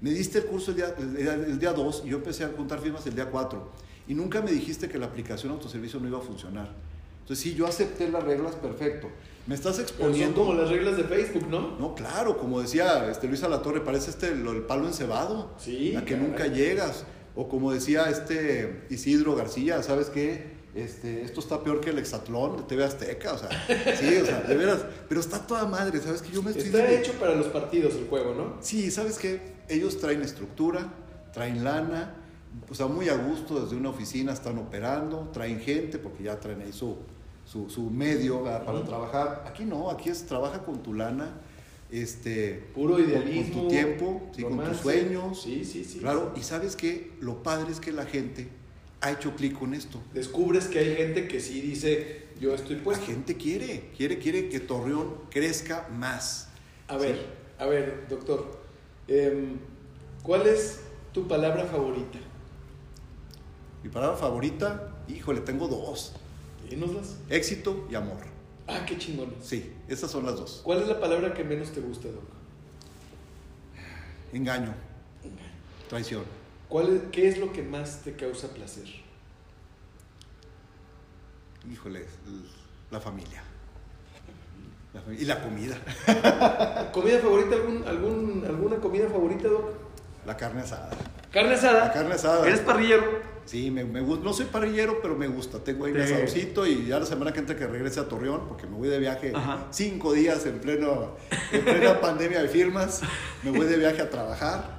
[0.00, 2.48] Me diste el curso el día, el, día- el día 2 y yo empecé a
[2.48, 3.68] juntar firmas el día 4.
[4.06, 6.72] Y nunca me dijiste que la aplicación autoservicio no iba a funcionar.
[7.20, 9.08] Entonces, sí, yo acepté las reglas, perfecto.
[9.46, 10.40] Me estás Pero son exponiendo...
[10.40, 11.76] como las reglas de Facebook, ¿no?
[11.78, 16.16] No, claro, como decía este Luis Torre, parece este el palo encebado, Sí, a que
[16.16, 17.04] nunca llegas.
[17.34, 20.56] O como decía este Isidro García, ¿sabes qué?
[20.74, 23.48] Este, esto está peor que el hexatlón de TV Azteca, o sea,
[23.98, 26.30] sí, o sea, de veras, pero está toda madre, ¿sabes qué?
[26.30, 28.56] Yo me estoy Está hecho para los partidos el juego, ¿no?
[28.60, 29.57] Sí, ¿sabes qué?
[29.68, 30.92] Ellos traen estructura,
[31.32, 32.14] traen lana,
[32.70, 36.62] o sea, muy a gusto desde una oficina están operando, traen gente porque ya traen
[36.62, 36.96] ahí su,
[37.44, 38.64] su, su medio ¿verdad?
[38.64, 39.44] para trabajar.
[39.46, 41.34] Aquí no, aquí es trabaja con tu lana,
[41.90, 43.52] este, Puro con- idealismo.
[43.54, 45.42] Con tu tiempo, sí, con tus sueños.
[45.42, 45.98] Sí, sí, sí.
[45.98, 48.48] Claro, y sabes que lo padre es que la gente
[49.00, 50.00] ha hecho clic con esto.
[50.12, 53.06] Descubres que hay gente que sí dice, yo estoy La puesto.
[53.06, 56.48] gente quiere, quiere, quiere que Torreón crezca más.
[56.88, 57.18] A ver,
[57.58, 58.66] a ver, doctor.
[59.08, 59.58] Em,
[60.22, 60.80] ¿Cuál es
[61.12, 62.18] tu palabra favorita?
[63.82, 66.12] Mi palabra favorita, híjole, tengo dos.
[66.68, 67.16] Dínoslas.
[67.30, 68.18] Éxito y amor.
[68.66, 69.32] Ah, qué chingón.
[69.40, 70.60] Sí, esas son las dos.
[70.64, 72.24] ¿Cuál es la palabra que menos te gusta, doc?
[74.32, 74.74] Engaño,
[75.88, 76.24] traición.
[76.68, 78.86] ¿Cuál es- ¿Qué es lo que más te causa placer?
[81.72, 82.04] Híjole,
[82.90, 83.42] la familia.
[84.94, 85.76] La y la comida.
[86.92, 87.56] ¿Comida favorita?
[87.56, 89.70] ¿Algún, algún, ¿Alguna comida favorita, doc?
[90.26, 90.90] La carne asada.
[91.32, 91.86] ¿Carne asada?
[91.86, 92.46] La carne asada.
[92.46, 93.04] ¿Eres parrillero?
[93.44, 94.24] Sí, me, me gusta.
[94.24, 95.58] No soy parrillero, pero me gusta.
[95.58, 96.12] Tengo ahí mi Sí.
[96.12, 98.98] asadorcito y ya la semana que entra que regrese a Torreón, porque me voy de
[98.98, 99.66] viaje Ajá.
[99.70, 101.16] cinco días en, pleno,
[101.52, 103.00] en plena pandemia de firmas.
[103.42, 104.77] Me voy de viaje a trabajar.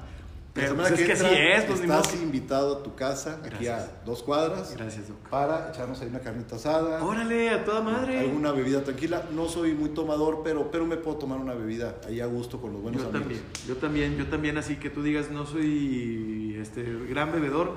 [0.54, 3.40] Pero, pues, que es que entra así es, pues, estás que- invitado a tu casa,
[3.46, 5.18] aquí a dos cuadras, Gracias, doc.
[5.30, 7.04] para echarnos ahí una carnita asada.
[7.04, 8.20] Órale, a toda madre.
[8.20, 9.24] alguna bebida tranquila.
[9.32, 12.74] No soy muy tomador, pero, pero me puedo tomar una bebida ahí a gusto con
[12.74, 13.22] los buenos Yo amigos.
[13.28, 17.74] también, yo también, yo también, así que tú digas, no soy este gran bebedor,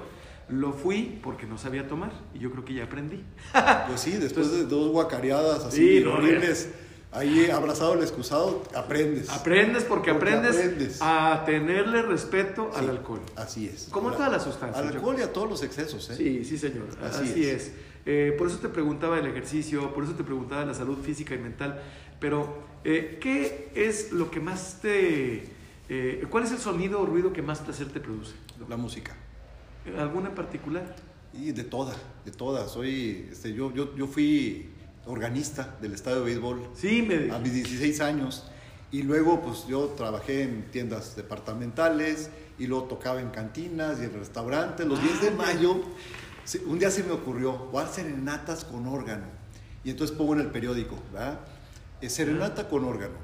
[0.48, 3.22] lo fui porque no sabía tomar y yo creo que ya aprendí.
[3.87, 6.70] Pues sí, después de dos guacareadas así Sí, no, horribles,
[7.12, 9.29] ahí abrazado el excusado, aprendes.
[9.31, 10.98] Aprendes porque, Porque aprendes, aprendes.
[11.01, 13.20] a tenerle respeto Sí, al alcohol.
[13.37, 13.88] Así es.
[13.90, 16.16] Como a todas las sustancias, Al alcohol y a todos los excesos, ¿eh?
[16.16, 16.87] Sí, sí, señor.
[17.03, 17.62] Así, Así es.
[17.68, 17.72] es.
[18.05, 21.38] Eh, por eso te preguntaba el ejercicio, por eso te preguntaba la salud física y
[21.38, 21.81] mental.
[22.18, 25.44] Pero, eh, ¿qué es lo que más te...
[25.88, 28.35] eh, ¿Cuál es el sonido o ruido que más placer te produce?
[28.68, 29.14] La música.
[29.98, 30.94] ¿Alguna en particular?
[31.35, 31.94] Y de toda,
[32.25, 32.68] de toda.
[32.68, 34.68] Soy, este, yo, yo, yo fui
[35.06, 37.32] organista del estadio de béisbol Sí, me...
[37.34, 38.44] a mis 16 años.
[38.90, 44.12] Y luego, pues yo trabajé en tiendas departamentales y luego tocaba en cantinas y en
[44.12, 44.86] restaurantes.
[44.86, 45.80] Los 10 de Ah, mayo,
[46.66, 49.24] un día se me ocurrió, voy a hacer serenatas con órgano.
[49.84, 51.40] Y entonces pongo en el periódico, ¿verdad?
[52.00, 53.14] Eh, serenata con órgano.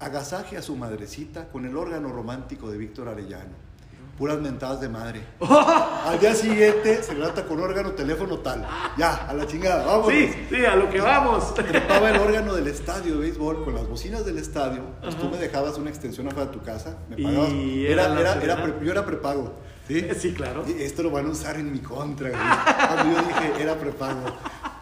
[0.00, 3.54] Agasaje a su madrecita con el órgano romántico de Víctor Arellano.
[4.22, 5.20] Puras mentadas de madre.
[5.40, 8.64] Al día siguiente, serenata con órgano, teléfono tal.
[8.96, 10.12] Ya, a la chingada, vamos.
[10.12, 11.52] Sí, sí, a lo que vamos.
[11.54, 14.82] Trepaba el órgano del estadio de béisbol con las bocinas del estadio.
[15.02, 16.98] Pues tú me dejabas una extensión afuera de tu casa.
[17.10, 17.48] Me Y pagabas.
[17.50, 19.54] era Era, era, era pre- yo era prepago.
[19.88, 20.06] ¿sí?
[20.20, 20.64] Sí, claro.
[20.68, 22.28] Y esto lo van a usar en mi contra.
[22.28, 22.40] güey.
[22.94, 24.20] Cuando yo dije, era prepago.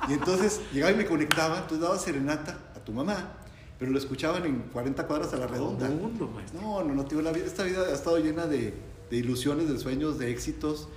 [0.06, 1.54] Y entonces llegaba y me conectaba.
[1.60, 3.36] Entonces daba serenata a tu mamá.
[3.78, 5.86] Pero lo escuchaban en 40 cuadras a la redonda.
[5.86, 6.30] Todo mundo.
[6.60, 8.74] No, no, no, tío, la vida, esta vida ha estado llena de,
[9.10, 10.88] de ilusiones, de sueños, de éxitos,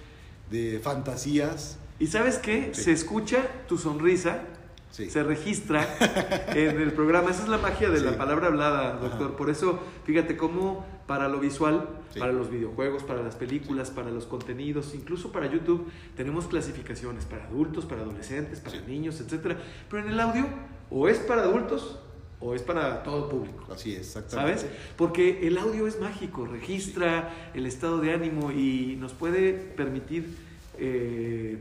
[0.51, 1.77] de fantasías.
[1.99, 2.71] ¿Y sabes qué?
[2.73, 2.83] Sí.
[2.83, 4.43] Se escucha tu sonrisa,
[4.91, 5.09] Sí.
[5.09, 5.87] se registra
[6.55, 7.31] en el programa.
[7.31, 9.29] Esa es la magia de la palabra hablada, doctor.
[9.29, 9.37] Ajá.
[9.37, 14.25] Por eso, fíjate cómo para lo visual, para los videojuegos, para las películas, para los
[14.27, 19.57] contenidos, incluso para YouTube, tenemos clasificaciones para adultos, para adolescentes, para niños, etc.
[19.89, 20.45] Pero en el audio,
[20.91, 21.97] o es para adultos
[22.45, 23.71] o es para todo público.
[23.73, 24.59] Así es, exactamente.
[24.61, 24.75] ¿Sabes?
[24.97, 30.35] Porque el audio es mágico, registra el estado de ánimo y nos puede permitir
[30.77, 31.57] eh,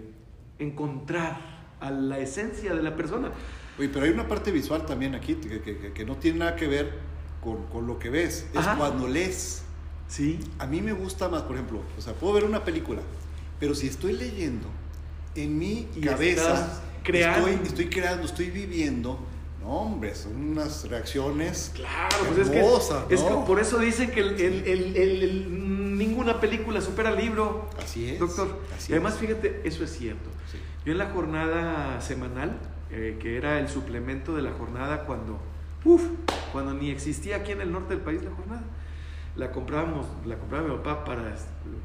[0.59, 1.39] encontrar
[1.81, 3.31] a la esencia de la persona.
[3.79, 6.93] Oye, pero hay una parte visual también aquí que, que- no tiene nada que ver
[7.41, 8.47] con, con lo que ves.
[8.53, 8.77] Es Ajá.
[8.77, 9.63] cuando lees.
[10.09, 10.39] Sí.
[10.59, 13.01] A mí me gusta más, por ejemplo, o sea, puedo ver una película,
[13.59, 14.67] pero si estoy leyendo,
[15.35, 16.81] en mi Y cabeza.
[17.05, 19.19] Estoy, estoy creando, estoy viviendo.
[19.63, 21.71] No, hombre, son unas reacciones.
[21.75, 22.51] Claro, pues es
[23.23, 27.71] que, por eso dicen que el- el- el- el- el- ninguna película supera el libro,
[27.83, 28.19] Así es.
[28.19, 28.59] doctor.
[28.77, 29.21] así y además, es.
[29.21, 30.31] fíjate, eso es cierto.
[30.51, 30.59] Sí.
[30.85, 32.59] Yo en la jornada semanal,
[32.91, 35.39] eh, que era el suplemento de la jornada cuando,
[35.85, 36.03] uf,
[36.51, 38.63] cuando ni existía aquí en el norte del país la jornada,
[39.37, 41.37] la comprábamos, la compraba mi papá para,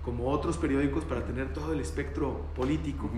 [0.03, 3.09] como otros periódicos, para tener todo el espectro político.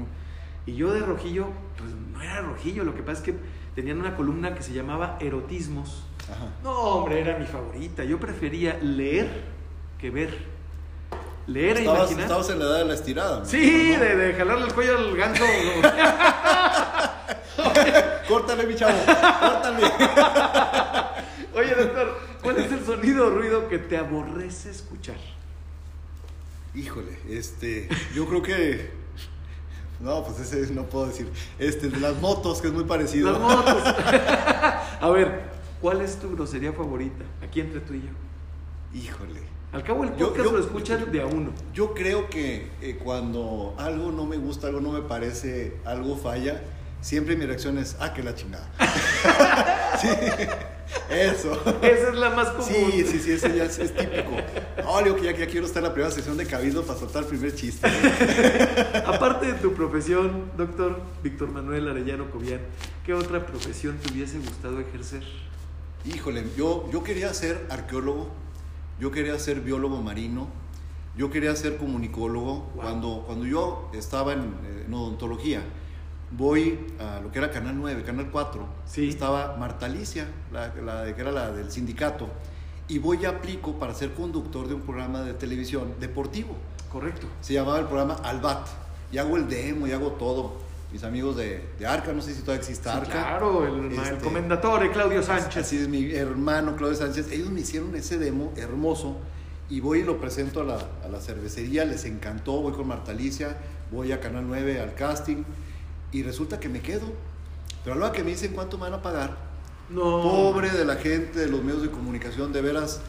[0.65, 3.36] Y yo de rojillo, pues no era rojillo, lo que pasa es que
[3.76, 6.04] tenían una columna que se llamaba Erotismos.
[6.32, 6.48] Ajá.
[6.63, 8.04] No, hombre, era mi favorita.
[8.04, 9.30] Yo prefería leer
[10.00, 10.38] que ver.
[11.48, 12.24] Leer e Estabas, imaginar.
[12.26, 13.39] estabas en la edad de la estirada.
[13.39, 13.45] ¿no?
[13.45, 15.43] Sí, de, de jalarle el cuello al ganso.
[18.28, 18.93] Córtale, mi chavo.
[19.06, 19.88] Córtale.
[21.56, 25.17] Oye, doctor, ¿cuál es el sonido o ruido que te aborrece escuchar?
[26.76, 28.99] Híjole, este, yo creo que.
[30.00, 31.30] No, pues ese no puedo decir.
[31.58, 33.32] Este, el de las motos, que es muy parecido.
[33.32, 33.84] Las motos.
[35.02, 35.42] A ver,
[35.82, 37.26] ¿cuál es tu grosería favorita?
[37.44, 38.98] Aquí entre tú y yo.
[39.00, 39.42] Híjole.
[39.72, 41.52] Al cabo el Yo- podcast yo- lo escuchan de a uno.
[41.74, 46.62] Yo creo que eh, cuando algo no me gusta, algo no me parece, algo falla,
[47.02, 48.68] siempre mi reacción es, ah, que la chingada.
[50.02, 50.08] sí,
[51.10, 51.54] eso.
[51.82, 52.68] Esa es la más común.
[52.68, 54.32] Sí, sí, sí, ese ya es, es típico.
[54.84, 57.24] No, digo que ya, ya quiero estar en la primera sesión de Cabildo para soltar
[57.24, 57.88] el primer chiste.
[59.06, 62.62] Aparte de tu profesión, doctor Víctor Manuel Arellano Cobian,
[63.06, 65.24] ¿qué otra profesión te hubiese gustado ejercer?
[66.06, 68.30] Híjole, yo, yo quería ser arqueólogo,
[69.00, 70.48] yo quería ser biólogo marino,
[71.18, 72.72] yo quería ser comunicólogo.
[72.76, 72.82] Wow.
[72.82, 75.62] Cuando, cuando yo estaba en, eh, en odontología,
[76.32, 79.10] voy a lo que era Canal 9, Canal 4, Sí.
[79.10, 82.28] estaba Marta Alicia, la, la que era la del sindicato,
[82.88, 86.56] y voy y aplico para ser conductor de un programa de televisión deportivo.
[86.92, 87.28] Correcto.
[87.42, 88.68] Se llamaba el programa Albat,
[89.12, 90.68] y hago el demo y hago todo.
[90.92, 93.12] Mis amigos de, de Arca, no sé si todavía existe Sí, Arca.
[93.12, 95.58] claro, el, el Este, comendatore Claudio Sánchez.
[95.65, 97.32] Así es, mi hermano Claudio Sánchez.
[97.32, 99.18] Ellos me hicieron ese demo hermoso
[99.70, 101.86] y voy y lo presento a la, a la cervecería.
[101.86, 102.54] Les encantó.
[102.62, 103.56] Voy con Marta Alicia,
[103.92, 105.44] voy a Canal 9 al casting
[106.12, 107.06] y resulta que me quedo.
[107.84, 109.38] Pero hora que me dicen cuánto me van a pagar,
[109.89, 110.22] No.
[110.22, 113.02] pobre de la gente de los medios de comunicación, de veras,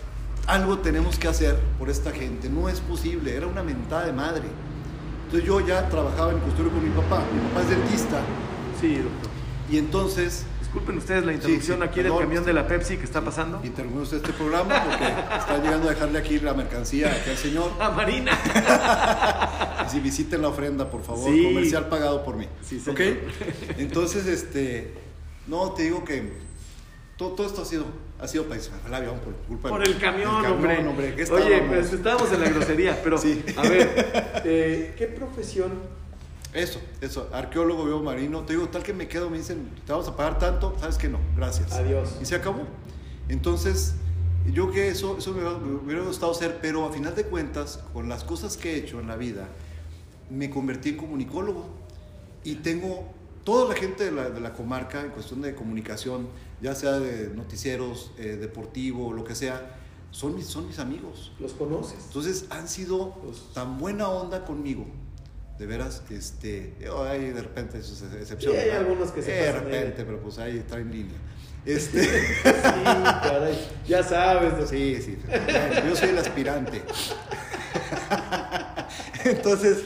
[0.47, 2.49] algo tenemos que hacer por esta gente.
[2.49, 4.43] No es posible, era una mentada de madre.
[5.27, 7.23] Entonces yo ya trabajaba en custodio con mi papá.
[7.35, 8.21] Mi papá es dentista
[8.81, 9.31] Sí, doctor.
[9.71, 13.21] y entonces Disculpen ustedes la interrupción sí, aquí del camión de la Pepsi que está
[13.23, 13.61] pasando.
[13.65, 17.73] interrumpimos este programa porque está llegando a dejarle aquí la mercancía aquí al señor.
[17.81, 18.31] A Marina.
[19.91, 21.43] Si visiten la ofrenda, por favor, Sí.
[21.43, 22.47] comercial pagado por mí.
[22.63, 22.81] Sí.
[22.89, 23.01] ¿Ok?
[23.79, 24.95] Entonces, este,
[25.49, 26.31] no, te digo que
[27.17, 27.87] todo, todo esto ha sido,
[28.21, 31.17] ha sido para el avión por culpa Por el camión, del hombre.
[31.17, 33.45] ¿Qué Oye, pues estábamos en la grosería, pero Sí.
[33.57, 35.73] a ver, eh, ¿qué profesión?
[36.53, 38.41] Eso, eso, arqueólogo, biólogo marino.
[38.45, 41.09] Te digo, tal que me quedo, me dicen, te vamos a pagar tanto, sabes que
[41.09, 41.73] no, gracias.
[41.73, 42.17] Adiós.
[42.21, 42.63] Y se acabó.
[43.29, 43.95] Entonces,
[44.53, 48.25] yo que eso, eso me, hubiera- gustado hacer, pero a final de cuentas, con las
[48.25, 49.49] cosas que he hecho en la vida,
[50.29, 51.67] me convertí en comunicólogo.
[52.43, 53.05] Y tengo
[53.45, 56.27] toda la gente de la, de la comarca en cuestión de comunicación,
[56.61, 59.77] ya sea de noticieros, eh, deportivo, lo que sea,
[60.11, 61.33] son mis, son mis amigos.
[61.39, 61.99] ¿Los conoces?
[62.07, 63.15] Entonces han sido
[63.55, 64.85] tan buena onda conmigo.
[65.61, 68.63] De veras, este, oh, hay de repente sus excepciones.
[68.63, 71.19] Sí, hay algunos que se De repente, pero pues ahí traen línea.
[71.67, 72.09] Este, Sí,
[72.43, 73.69] caray.
[73.87, 74.71] Ya sabes.
[74.71, 75.19] sí, sí.
[75.87, 76.81] yo soy el aspirante.
[79.27, 79.83] Entonces,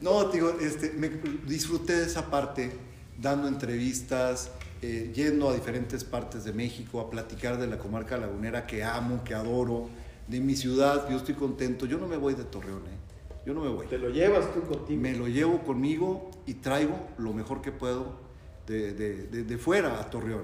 [0.00, 1.10] no, digo, este, me
[1.46, 2.72] disfruté de esa parte,
[3.18, 8.66] dando entrevistas, eh, yendo a diferentes partes de México a platicar de la comarca lagunera
[8.66, 9.90] que amo, que adoro,
[10.26, 11.06] de mi ciudad.
[11.10, 11.84] Yo estoy contento.
[11.84, 13.07] Yo no me voy de Torreón, ¿eh?
[13.48, 13.86] Yo no me voy.
[13.86, 15.00] Te lo llevas tú contigo.
[15.00, 18.12] Me lo llevo conmigo y traigo lo mejor que puedo
[18.66, 20.42] de, de- de- de fuera a Torreón.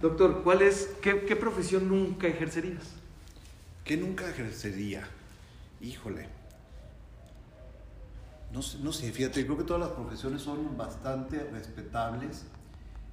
[0.00, 2.94] Doctor, ¿cuál es, qué, qué profesión nunca ejercerías?
[3.84, 5.06] que nunca ejercería?
[5.82, 6.28] Híjole.
[8.54, 12.46] No, sé- no sé, fíjate, creo que todas las profesiones son bastante respetables.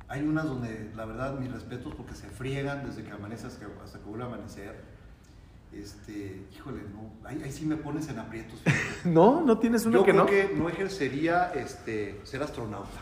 [0.07, 3.71] Hay unas donde, la verdad, mis respetos porque se friegan desde que amanece hasta que,
[3.83, 4.92] hasta que vuelve a amanecer.
[5.75, 8.61] Este, híjole, no, ahí, ahí sí me pones en aprietos.
[9.05, 10.29] No, no tienes uno Yo que creo no.
[10.29, 13.01] que no ejercería este, ser astronauta.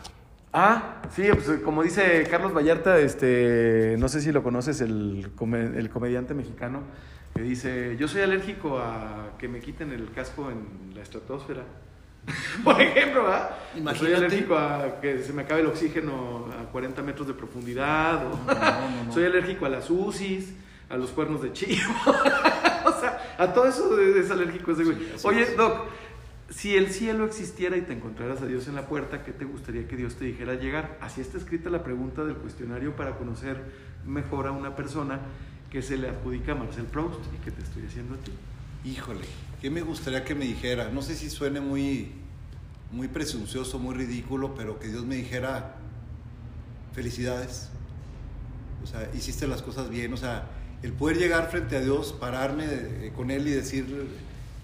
[0.52, 5.78] Ah, sí, pues como dice Carlos Vallarta, este, no sé si lo conoces, el, come-
[5.78, 6.82] el comediante mexicano,
[7.36, 11.62] que dice, yo soy alérgico a que me quiten el casco en la estratosfera.
[12.64, 13.50] Por ejemplo, ¿verdad?
[13.72, 14.16] Soy Imagínate.
[14.16, 18.26] alérgico a que se me acabe el oxígeno a 40 metros de profundidad.
[18.26, 19.12] o- No, no, no.
[19.14, 20.52] Soy alérgico a las UCIs,
[20.92, 21.90] a los cuernos de chivo.
[22.84, 24.98] o sea, a todo eso es alérgico ese güey.
[25.16, 25.56] Sí, Oye, es.
[25.56, 25.86] Doc,
[26.50, 29.88] si el cielo existiera y te encontraras a Dios en la puerta, ¿qué te gustaría
[29.88, 30.98] que Dios te dijera al llegar?
[31.00, 33.62] Así está escrita la pregunta del cuestionario para conocer
[34.06, 35.20] mejor a una persona
[35.70, 38.32] que se le adjudica a Marcel Proust y que te estoy haciendo a ti.
[38.84, 39.24] Híjole,
[39.62, 40.90] ¿qué me gustaría que me dijera?
[40.90, 42.12] No sé si suene muy,
[42.90, 45.76] muy presuncioso, muy ridículo, pero que Dios me dijera
[46.92, 47.70] felicidades.
[48.84, 50.12] O sea, hiciste las cosas bien.
[50.12, 50.50] O sea,
[50.82, 54.08] el poder llegar frente a Dios, pararme eh, con Él y decir,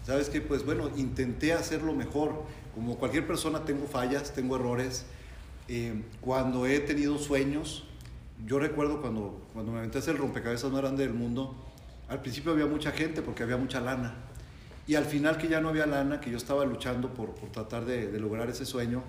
[0.04, 0.40] ¿sabes qué?
[0.40, 2.42] Pues bueno, intenté hacerlo mejor.
[2.74, 5.06] Como cualquier persona tengo fallas, tengo errores.
[5.68, 7.84] Eh, cuando he tenido sueños,
[8.46, 11.54] yo recuerdo cuando, cuando me aventé a hacer el rompecabezas más grande del mundo,
[12.08, 14.14] al principio había mucha gente porque había mucha lana.
[14.88, 17.84] Y al final que ya no había lana, que yo estaba luchando por, por tratar
[17.84, 19.04] de, lograr ese sueño,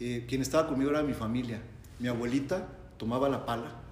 [0.00, 1.60] eh, quien estaba conmigo era mi familia.
[2.00, 2.66] Mi abuelita
[2.96, 3.83] tomaba la pala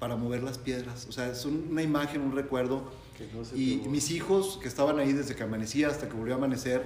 [0.00, 1.06] para mover las piedras.
[1.08, 2.90] O sea, es un- una imagen, un recuerdo.
[3.34, 6.82] No Y mis hijos que estaban ahí desde que amanecía hasta que volvió a amanecer,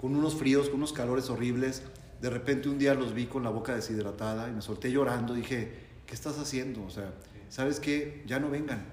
[0.00, 1.82] con unos fríos, con unos calores horribles,
[2.22, 5.34] de repente un día los vi con la boca deshidratada y me solté llorando.
[5.34, 5.72] Dije,
[6.06, 6.84] ¿qué estás haciendo?
[6.84, 7.12] O sea,
[7.50, 8.22] ¿sabes qué?
[8.26, 8.84] Ya no vengan.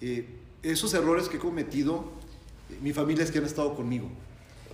[0.00, 0.26] Eh,
[0.62, 2.10] esos errores que he cometido,
[2.70, 4.08] eh, mi familia es que han estado conmigo.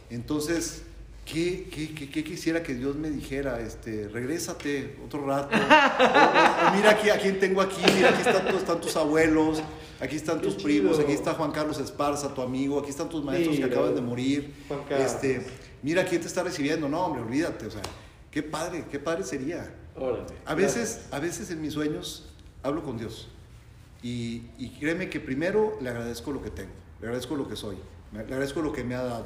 [0.08, 0.82] Entonces,
[1.24, 3.60] ¿Qué, qué, qué, qué quisiera que Dios me dijera?
[3.60, 5.56] Este, regrésate otro rato.
[5.56, 8.94] O- o- o mira aquí, a quién tengo aquí, mira, aquí están, tus- están tus
[8.96, 9.62] abuelos,
[10.00, 13.56] aquí están tus primos, aquí está Juan Carlos Esparza, tu amigo, aquí están tus maestros
[13.56, 14.52] que Mira, acaban de morir.
[14.68, 15.12] Juan Carlos.
[15.12, 15.46] Este,
[15.82, 16.88] mira quién te está recibiendo.
[16.90, 17.66] No, hombre, olvídate.
[17.66, 17.82] O sea,
[18.30, 19.74] qué padre, qué padre sería.
[19.96, 20.24] Órale.
[20.44, 22.28] A veces, a veces en mis sueños
[22.62, 23.28] hablo con Dios.
[24.02, 27.76] Y, y créeme que primero le agradezco lo que tengo, le agradezco lo que soy,
[28.12, 29.24] le agradezco lo que me ha dado.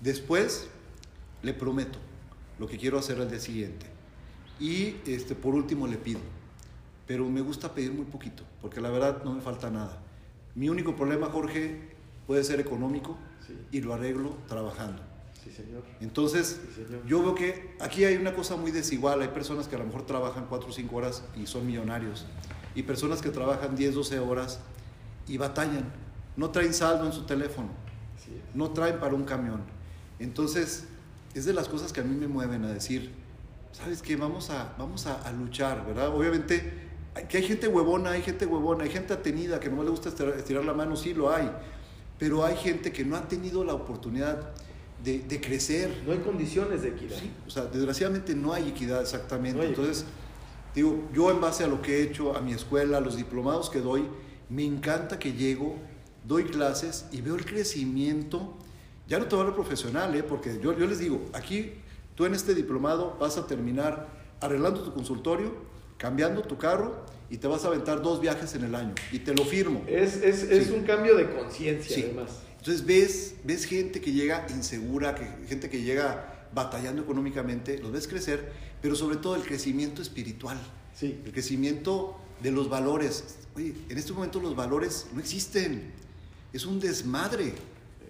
[0.00, 0.68] Después
[1.42, 1.98] le prometo
[2.58, 3.86] lo que quiero hacer al día siguiente.
[4.60, 6.20] Y este, por último le pido.
[7.06, 9.98] Pero me gusta pedir muy poquito, porque la verdad no me falta nada.
[10.54, 11.90] Mi único problema, Jorge,
[12.26, 13.54] puede ser económico Sí.
[13.72, 15.00] y lo arreglo trabajando.
[15.42, 15.82] Sí, señor.
[16.00, 17.06] Entonces, Sí, señor.
[17.06, 19.22] yo veo que aquí hay una cosa muy desigual.
[19.22, 22.26] Hay personas que a lo mejor trabajan 4 o 5 horas y son millonarios.
[22.74, 24.60] Y personas que trabajan 10, 12 horas
[25.26, 25.84] y batallan.
[26.36, 27.68] No traen saldo en su teléfono.
[28.54, 29.62] No traen para un camión.
[30.18, 30.86] Entonces,
[31.38, 33.12] es de las cosas que a mí me mueven a decir,
[33.72, 34.16] ¿sabes qué?
[34.16, 36.08] Vamos a, vamos a, a luchar, ¿verdad?
[36.08, 36.88] Obviamente,
[37.28, 40.34] que hay gente huevona, hay gente huevona, hay gente atenida que no le gusta estirar,
[40.34, 41.50] estirar la mano, sí lo hay.
[42.18, 44.52] Pero hay gente que no ha tenido la oportunidad
[45.02, 47.16] de, de crecer, No hay condiciones de equidad.
[47.18, 49.56] Sí, o sea, desgraciadamente no hay equidad exactamente.
[49.56, 50.04] No hay Entonces,
[50.74, 53.70] digo, yo en base a lo que he hecho, a mi escuela, a los diplomados
[53.70, 54.04] que doy,
[54.48, 55.76] me encanta que llego,
[56.24, 58.56] doy clases y veo el crecimiento.
[59.08, 60.22] Ya no te hablo profesional, ¿eh?
[60.22, 61.72] porque yo, yo les digo, aquí
[62.14, 64.06] tú en este diplomado vas a terminar
[64.40, 65.54] arreglando tu consultorio,
[65.96, 68.94] cambiando tu carro y te vas a aventar dos viajes en el año.
[69.10, 69.82] Y te lo firmo.
[69.86, 72.02] Es, es, es un cambio de conciencia, Sí.
[72.04, 72.30] además.
[72.58, 78.08] Entonces ves, ves gente que llega insegura, que, gente que llega batallando económicamente, los ves
[78.08, 80.58] crecer, pero sobre todo el crecimiento espiritual,
[80.94, 81.18] Sí.
[81.24, 83.38] el crecimiento de los valores.
[83.56, 85.92] Oye, en este momento los valores no existen,
[86.52, 87.54] es un desmadre.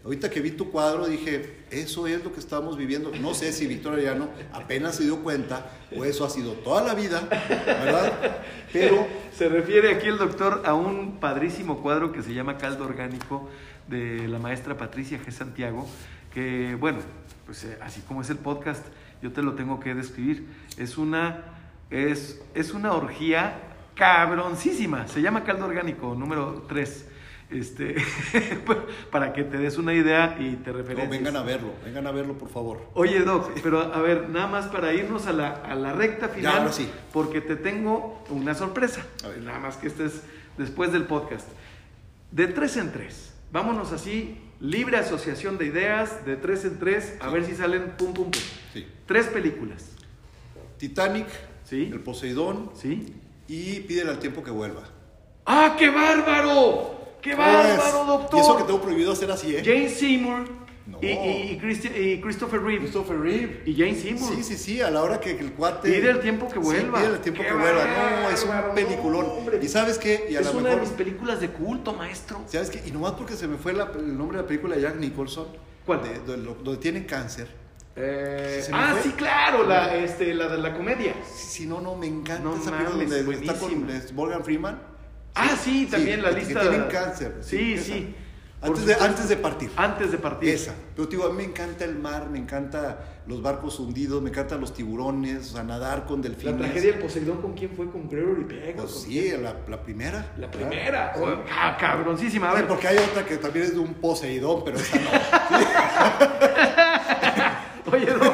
[0.08, 3.12] Ahorita que vi tu cuadro dije, eso es lo que estamos viviendo.
[3.20, 6.94] No sé si Víctor Arellano apenas se dio cuenta o eso ha sido toda la
[6.94, 8.40] vida, ¿verdad?
[8.72, 13.50] Pero Se refiere aquí el doctor a un padrísimo cuadro que se llama Caldo Orgánico
[13.86, 15.30] de la maestra Patricia G.
[15.30, 15.86] Santiago,
[16.32, 17.00] que bueno,
[17.44, 18.86] pues eh, así como es el podcast,
[19.20, 20.46] yo te lo tengo que describir.
[20.78, 21.44] Es una,
[21.90, 23.60] es, es una orgía
[23.94, 25.06] cabroncísima.
[25.06, 27.17] Se llama Caldo Orgánico, número 3.
[27.50, 27.94] Este,
[29.10, 31.10] para que te des una idea y te no, referencies.
[31.10, 32.82] vengan a verlo, vengan a verlo por favor.
[32.94, 36.58] Oye, Doc, pero a ver, nada más para irnos a la, a la recta final,
[36.58, 36.90] ahora sí.
[37.12, 39.06] porque te tengo una sorpresa.
[39.24, 39.38] A ver.
[39.38, 40.22] Nada más que estés
[40.58, 41.48] después del podcast.
[42.30, 47.30] De tres en tres, vámonos así, libre asociación de ideas, de tres en tres, a
[47.30, 48.42] ver si salen pum, pum, pum.
[48.74, 48.86] Sí.
[49.06, 49.92] Tres películas,
[50.76, 51.26] Titanic,
[51.64, 51.90] ¿Sí?
[51.92, 53.14] El Poseidón ¿sí?
[53.46, 54.82] y Pídele al tiempo que vuelva.
[55.44, 56.97] ¡Ah, qué bárbaro!
[57.22, 58.38] ¡Qué bárbaro, Pues, doctor!
[58.38, 59.62] Y eso que tengo prohibido hacer así, ¿eh?
[59.64, 60.44] Jane Seymour
[60.86, 60.98] No.
[61.02, 62.80] y, y- y Christi- y Christopher Reeve.
[62.80, 63.62] Christopher Reeve.
[63.66, 64.34] Y Jane Seymour.
[64.36, 65.90] Sí, sí, sí, a la hora que el cuate...
[65.90, 66.98] Pide el tiempo que vuelva.
[66.98, 67.84] Sí, pide el tiempo Qué que vuelva.
[67.84, 69.26] No, es bárbaro, un peliculón.
[69.26, 69.58] hombre.
[69.62, 70.28] ¿Y sabes qué?
[70.30, 72.40] Y a es una de mis películas de culto, maestro.
[72.46, 72.82] ¿Sabes qué?
[72.86, 75.46] Y nomás porque se me fue la- el nombre de la película de Jack Nicholson.
[75.84, 76.02] ¿Cuál?
[76.02, 77.48] de- de donde tienen cáncer.
[78.00, 79.02] Eh, ah, fue.
[79.02, 81.14] sí, claro, la, este, la de la comedia.
[81.34, 84.80] Si no, no, me encanta No esa mames, película donde está con Morgan Freeman.
[85.34, 86.60] Ah, sí, también la que- lista.
[86.60, 87.36] Que tienen cáncer.
[87.40, 88.14] Sí, sí.
[88.60, 89.70] Antes de, antes de partir.
[89.76, 90.48] Antes de partir.
[90.48, 90.74] Esa.
[90.96, 94.30] Pero te digo, a mí me encanta el mar, me encanta los barcos hundidos, me
[94.30, 96.56] encantan los tiburones, o sea, nadar con La delfines.
[96.58, 97.88] tragedia del Poseidón, ¿con quién fue?
[97.88, 98.74] ¿Con Gregory Peck?
[98.74, 100.32] Pues sí, la, la primera.
[100.38, 101.12] La primera.
[101.14, 101.22] Sí.
[101.52, 102.48] Ah, cabroncísima.
[102.48, 105.10] A Sí, ver, porque hay otra que también es de un Poseidón, pero esa no.
[107.96, 108.32] oye, no,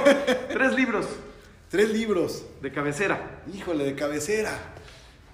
[0.48, 1.06] tres libros
[1.68, 2.44] Tres libros.
[2.62, 3.42] de cabecera.
[3.52, 4.52] Híjole, de cabecera.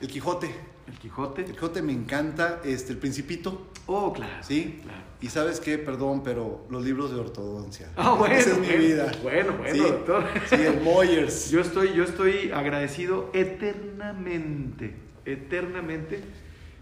[0.00, 0.50] El Quijote.
[0.90, 1.42] El Quijote.
[1.44, 2.60] El Quijote me encanta.
[2.64, 3.68] Este, el Principito.
[3.86, 4.32] Oh, claro.
[4.42, 4.80] ¿Sí?
[4.82, 4.98] Claro.
[5.20, 7.88] Y sabes qué, perdón, pero los libros de ortodoncia.
[7.96, 8.34] Ah, bueno.
[8.34, 9.12] Esa es mi bueno, vida.
[9.22, 10.24] Bueno, bueno, Sí, doctor.
[10.48, 11.50] Sí, el Moyers.
[11.50, 16.20] Yo estoy, yo estoy agradecido eternamente, eternamente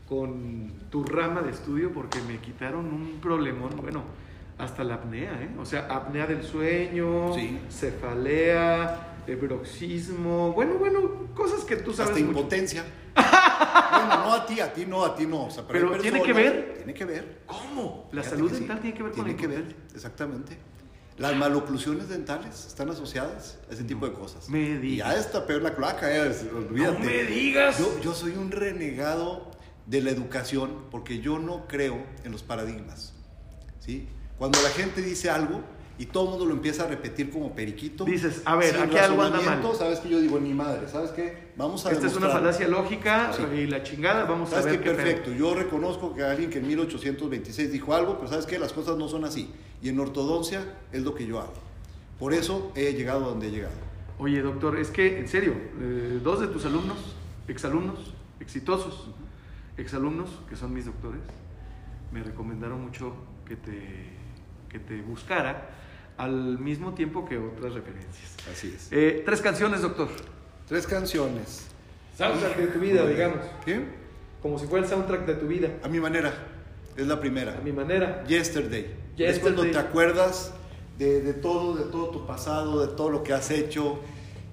[0.09, 4.03] con tu rama de estudio porque me quitaron un problemón, bueno,
[4.57, 5.51] hasta la apnea, ¿eh?
[5.61, 7.59] O sea, apnea del sueño, Sí.
[7.71, 12.39] cefalea, eh, bruxismo, bueno, bueno, cosas que tú sabes Hasta mucho.
[12.39, 12.85] impotencia.
[13.15, 15.45] bueno, no a ti, a ti no, a ti no.
[15.47, 16.75] O sea, Pero ¿tiene que ver?
[16.77, 17.43] Tiene que ver.
[17.47, 18.09] ¿Cómo?
[18.13, 18.59] La Fíjate salud sí.
[18.61, 20.59] dental tiene que ver con Tiene que ver, exactamente.
[21.19, 24.49] Las maloclusiones dentales están asociadas a ese tipo de cosas.
[24.49, 25.13] me Y digas.
[25.15, 26.99] ya está peor la cloaca, eh, olvídate.
[27.01, 27.79] No me digas.
[27.79, 29.51] Yo, yo soy un renegado
[29.87, 33.15] de la educación porque yo no creo en los paradigmas.
[33.81, 34.09] ¿sí?
[34.39, 35.63] Cuando la gente dice algo
[35.99, 38.05] y todo el mundo lo empieza a repetir como periquito.
[38.05, 39.61] Dices, a ver, aquí algo anda mal.
[39.77, 41.49] ¿Sabes que Yo digo, ni madre, ¿sabes qué?
[41.57, 42.55] Vamos a Esta es una demostrar.
[42.55, 43.43] falacia lógica Sí.
[43.57, 44.81] y la chingada, vamos a ¿Sabes ver qué?
[44.85, 45.05] qué pedo.
[45.05, 45.33] Perfecto.
[45.33, 48.59] Yo reconozco que alguien que en 1826 dijo algo, pero ¿sabes qué?
[48.61, 49.51] Las cosas no son así.
[49.83, 51.53] Y en ortodoncia es lo que yo hago.
[52.19, 53.75] Por eso he llegado a donde he llegado.
[54.21, 56.97] Oye, doctor, es que, en serio, eh, dos de tus alumnos,
[57.49, 59.09] exalumnos, exitosos,
[59.77, 61.21] exalumnos, que son mis doctores,
[62.13, 63.13] me recomendaron mucho
[63.47, 64.11] que te,
[64.69, 65.71] que te buscara
[66.19, 68.37] al mismo tiempo que otras referencias.
[68.53, 68.89] Así es.
[68.91, 70.09] Eh, tres canciones, doctor.
[70.67, 71.67] Tres canciones.
[72.17, 73.39] Soundtrack de tu vida, digamos.
[73.65, 73.81] ¿Qué?
[74.43, 75.71] Como si fuera el soundtrack de tu vida.
[75.83, 76.35] A mi manera.
[76.97, 77.57] Es la primera.
[77.57, 78.25] A mi manera.
[78.27, 78.95] Yesterday.
[79.17, 79.73] Es cuando Yesterday.
[79.73, 80.53] te acuerdas
[80.99, 84.01] de, de todo, de todo tu pasado, de todo lo que has hecho.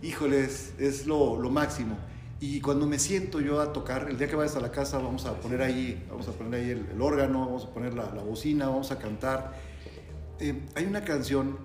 [0.01, 1.97] Híjoles, es lo, lo máximo.
[2.39, 5.25] Y cuando me siento yo a tocar, el día que vayas a la casa vamos
[5.25, 8.21] a poner ahí, vamos a poner ahí el, el órgano, vamos a poner la, la
[8.21, 9.53] bocina, vamos a cantar.
[10.39, 11.57] Eh, hay una canción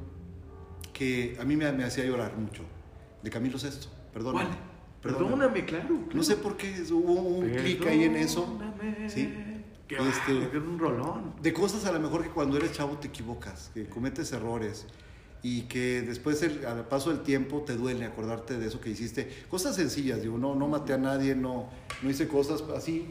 [0.92, 2.62] que a mí me, me hacía llorar mucho,
[3.22, 4.46] de Camilo Sesto, perdóname.
[4.48, 4.58] ¿Cuál?
[5.02, 5.98] Perdóname, claro.
[6.12, 8.58] No sé por qué hubo un clic ahí en eso.
[8.58, 9.08] Perdóname.
[9.08, 9.34] Sí.
[9.88, 11.34] Qué Este- un rolón.
[11.42, 14.86] De cosas a lo mejor que cuando eres chavo te equivocas, que cometes errores
[15.42, 19.28] y que después el- al paso del tiempo te duele acordarte de eso que hiciste.
[19.48, 21.70] Cosas sencillas, digo, no, no maté a nadie, no,
[22.02, 23.06] no hice cosas así,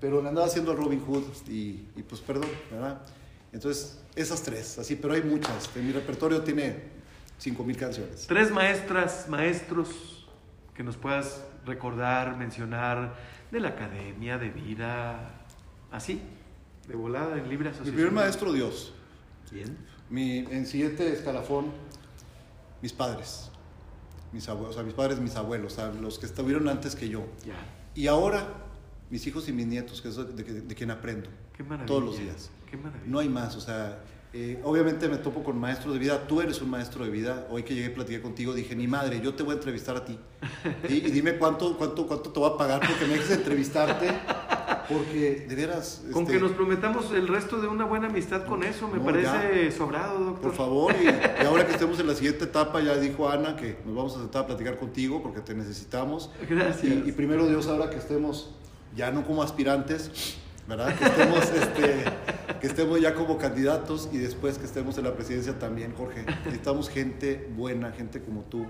[0.00, 3.02] pero le andaba haciendo a Robin Hood y, y pues perdón, ¿verdad?
[3.54, 5.70] Entonces, esas tres, así, pero hay muchas.
[5.76, 6.82] En mi repertorio tiene
[7.42, 8.26] 5.000 canciones.
[8.26, 10.26] Tres maestras, maestros
[10.74, 13.14] que nos puedas recordar, mencionar
[13.50, 15.40] de la academia, de vida,
[15.92, 16.20] así,
[16.88, 17.94] de volada, en libre Mi asociación.
[17.94, 18.92] primer maestro, Dios.
[19.52, 19.76] Bien.
[20.10, 21.66] Mi, en siguiente escalafón,
[22.82, 23.50] mis padres.
[24.32, 27.08] Mis abuelos, o sea, mis padres, mis abuelos, o sea, los que estuvieron antes que
[27.08, 27.24] yo.
[27.46, 27.54] Ya.
[27.94, 28.48] Y ahora,
[29.10, 31.30] mis hijos y mis nietos, que es de, de- de quien aprendo.
[31.56, 31.86] Qué maravilla.
[31.86, 32.50] Todos los días.
[32.74, 33.06] Qué maravilla.
[33.06, 34.00] No hay más, o sea,
[34.32, 36.26] eh, obviamente me topo con maestros de vida.
[36.26, 37.46] Tú eres un maestro de vida.
[37.50, 40.04] Hoy que llegué a platicar contigo, dije, ni madre, yo te voy a entrevistar a
[40.04, 40.18] ti.
[40.88, 44.08] Y, y dime cuánto, cuánto, cuánto te voy a pagar porque me dejes entrevistarte.
[44.88, 46.02] Porque, de veras.
[46.12, 49.04] Con este, que nos prometamos el resto de una buena amistad con eso, me No,
[49.04, 50.42] parece sobrado, doctor.
[50.42, 53.78] Por favor, y, y ahora que estemos en la siguiente etapa, ya dijo Ana que
[53.86, 56.28] nos vamos a sentar a platicar contigo porque te necesitamos.
[56.50, 56.84] Gracias.
[56.84, 58.50] Y, y primero Dios, ahora que estemos
[58.96, 60.94] ya no como aspirantes, ¿verdad?
[60.96, 62.04] Que estemos, este,
[62.64, 66.24] que estemos ya como candidatos y después que estemos en la presidencia también, Jorge.
[66.46, 68.64] Necesitamos gente buena, gente como tú,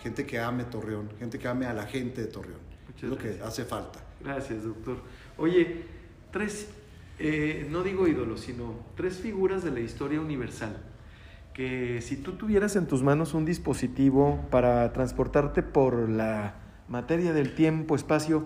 [0.00, 2.60] gente que ame Torreón, gente que ame a la gente de Torreón.
[2.86, 3.48] Muchas es lo que gracias.
[3.48, 3.98] hace falta.
[4.20, 4.98] Gracias, doctor.
[5.36, 5.82] Oye,
[6.30, 6.68] tres,
[7.18, 10.84] eh, no digo ídolos, sino tres figuras de la historia universal.
[11.52, 16.54] Que si tú tuvieras en tus manos un dispositivo para transportarte por la
[16.86, 18.44] materia del tiempo, espacio,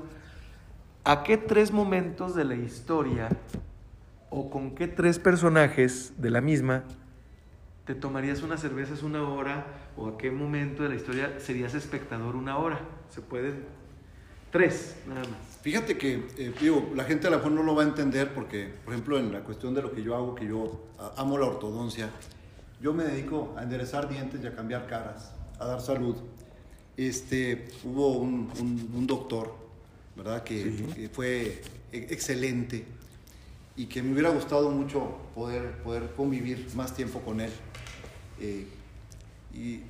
[1.04, 3.28] ¿a qué tres momentos de la historia
[4.36, 6.82] o con qué tres personajes de la misma
[7.86, 9.64] te tomarías unas cervezas una hora
[9.96, 12.80] o a qué momento de la historia serías espectador una hora?
[13.10, 13.64] Se pueden
[14.50, 15.58] tres, nada más.
[15.62, 18.72] Fíjate que, eh, digo, la gente a lo mejor no lo va a entender porque,
[18.84, 20.84] por ejemplo, en la cuestión de lo que yo hago, que yo
[21.16, 22.10] amo la ortodoncia,
[22.80, 26.16] yo me dedico a enderezar dientes y a cambiar caras, a dar salud.
[26.96, 29.54] Este, hubo un, un- un doctor,
[30.16, 30.42] ¿verdad?
[30.42, 31.60] Que, que fue
[31.92, 32.84] e- excelente
[33.76, 37.50] y que me hubiera gustado mucho poder, poder convivir más tiempo con él.
[38.40, 38.66] Eh,
[39.52, 39.80] y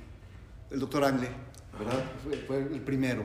[0.71, 1.29] el doctor Angle,
[1.77, 2.03] ¿verdad?
[2.23, 3.23] Fue, fue el primero.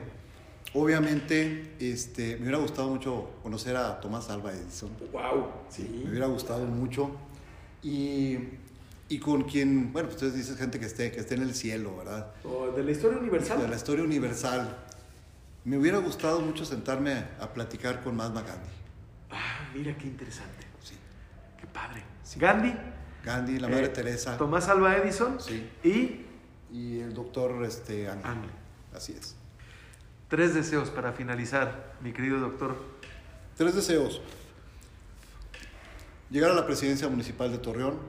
[0.73, 4.89] Obviamente, este, me hubiera gustado mucho conocer a Tomás Alba Edison.
[5.11, 5.47] ¡Wow!
[6.03, 7.11] Me hubiera gustado mucho.
[7.83, 8.37] Y,
[9.09, 11.97] y con quien, bueno, pues ustedes dicen gente que esté, que esté en el cielo,
[11.97, 12.31] ¿verdad?
[12.45, 13.61] O de la historia universal.
[13.61, 14.77] De la historia universal.
[15.65, 18.69] Me hubiera gustado mucho sentarme a platicar con Mahatma Gandhi.
[19.31, 20.65] Ah, mira qué interesante.
[20.81, 20.95] Sí.
[21.59, 22.03] Qué padre.
[22.37, 22.73] Gandhi.
[23.23, 24.37] Gandhi, la Madre eh, Teresa.
[24.37, 25.39] Tomás Alba Edison.
[25.39, 25.69] Sí.
[25.83, 26.25] Y
[26.73, 28.09] Y el doctor este.
[28.95, 29.35] Así es.
[30.29, 32.75] tres deseos para finalizar, mi querido doctor.
[33.57, 34.21] Tres deseos.
[36.29, 37.99] Llegar a la presidencia municipal de Torreón.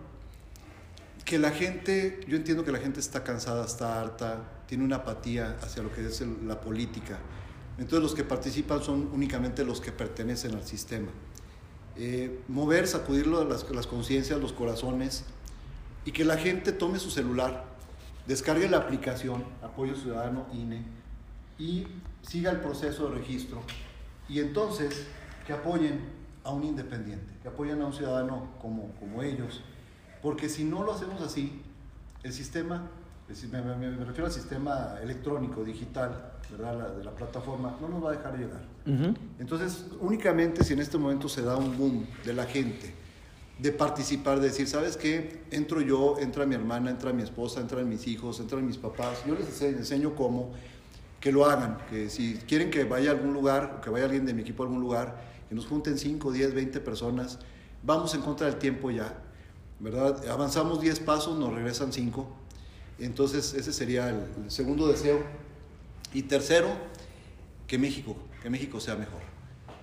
[1.24, 5.56] Que la gente, yo entiendo que la gente está cansada, está harta, tiene una apatía
[5.62, 7.18] hacia lo que es el- la política.
[7.78, 11.08] Entonces los que participan son únicamente los que pertenecen al sistema.
[11.96, 15.24] Eh, mover, sacudirlo las, las conciencias, los corazones
[16.04, 17.64] y que la gente tome su celular,
[18.26, 20.82] descargue la aplicación Apoyo Ciudadano INE
[21.58, 21.86] y
[22.22, 23.62] siga el proceso de registro
[24.28, 25.06] y entonces
[25.46, 26.00] que apoyen
[26.44, 29.60] a un independiente, que apoyen a un ciudadano como, como ellos,
[30.22, 31.62] porque si no lo hacemos así,
[32.22, 32.88] el sistema,
[33.28, 36.78] me refiero al sistema electrónico, digital, ¿verdad?
[36.78, 38.62] La- de la plataforma, no nos va a dejar llegar.
[39.38, 42.94] Entonces, únicamente si en este momento se da un boom de la gente,
[43.58, 45.42] de participar, de decir, ¿sabes qué?
[45.50, 49.34] Entro yo, entra mi hermana, entra mi esposa, entran mis hijos, entran mis papás, yo
[49.34, 50.50] les enseño, enseño cómo,
[51.20, 54.26] que lo hagan, que si quieren que vaya a algún lugar, o que vaya alguien
[54.26, 57.38] de mi equipo a algún lugar, que nos junten 5, 10, 20 personas,
[57.84, 59.14] vamos en contra del tiempo ya,
[59.78, 60.26] ¿verdad?
[60.28, 62.26] Avanzamos 10 pasos, nos regresan 5,
[62.98, 65.22] Entonces, ese sería el segundo deseo.
[66.14, 66.68] Y tercero,
[67.66, 69.20] que México, que México sea mejor.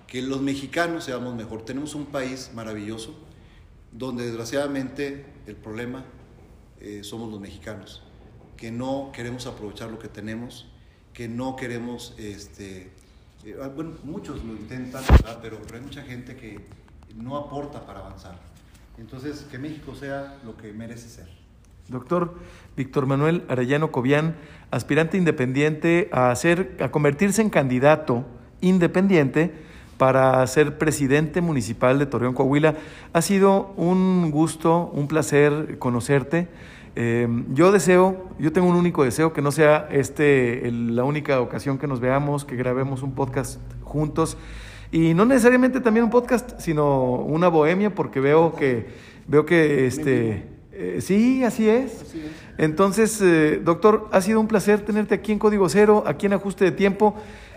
[0.06, 1.64] Que los mexicanos seamos mejor.
[1.64, 3.14] Tenemos un país maravilloso
[3.92, 6.04] donde desgraciadamente el problema
[6.80, 8.02] eh, somos los mexicanos,
[8.56, 10.66] que no queremos aprovechar lo que tenemos,
[11.12, 12.92] que no queremos, este,
[13.44, 15.02] eh, ah, bueno, muchos lo intentan,
[15.42, 16.60] pero hay mucha gente que
[17.16, 18.38] no aporta para avanzar.
[18.98, 21.28] Entonces, que México sea lo que merece ser.
[21.88, 22.34] Doctor
[22.76, 24.36] Víctor Manuel Arellano Cobian,
[24.70, 28.24] aspirante independiente a, ser, a convertirse en candidato
[28.60, 29.52] independiente
[29.98, 32.76] para ser presidente municipal de Torreón, Coahuila.
[33.12, 36.48] Ha sido un gusto, un placer conocerte.
[36.96, 41.76] Eh, yo deseo, yo tengo un único deseo, que no sea este la única ocasión
[41.76, 44.38] que nos veamos, que grabemos un podcast juntos.
[44.90, 48.88] Y no necesariamente también un podcast, sino una bohemia, porque veo que,
[49.28, 50.48] veo que este,
[50.80, 52.00] eh, sí, así es.
[52.02, 52.32] Así es.
[52.56, 56.64] Entonces, eh, doctor, ha sido un placer tenerte aquí en Código Cero, aquí en Ajuste
[56.64, 57.14] de Tiempo.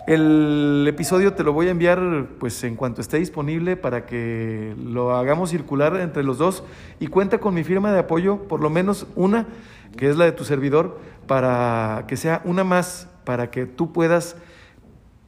[0.07, 5.15] El episodio te lo voy a enviar pues en cuanto esté disponible para que lo
[5.15, 6.65] hagamos circular entre los dos
[6.99, 9.47] y cuenta con mi firma de apoyo, por lo menos una,
[9.95, 14.35] que es la de tu servidor, para que sea una más, para que tú puedas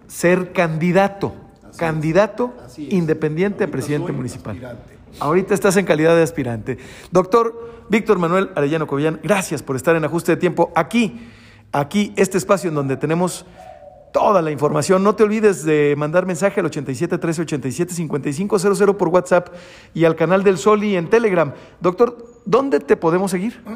[0.07, 1.33] ser candidato,
[1.63, 4.55] Así candidato independiente a presidente municipal.
[4.55, 4.94] aspirante.
[5.19, 6.77] Ahorita estás en calidad de aspirante.
[7.11, 11.29] Doctor Víctor Manuel Arellano Covillán, gracias por estar en ajuste de tiempo aquí,
[11.71, 13.45] aquí, este espacio en donde tenemos
[14.11, 15.03] toda la información.
[15.03, 19.49] No te olvides de mandar mensaje al 87 13 87 55 00 por WhatsApp
[19.93, 21.53] y al canal del Soli en Telegram.
[21.79, 23.61] Doctor, ¿dónde te podemos seguir?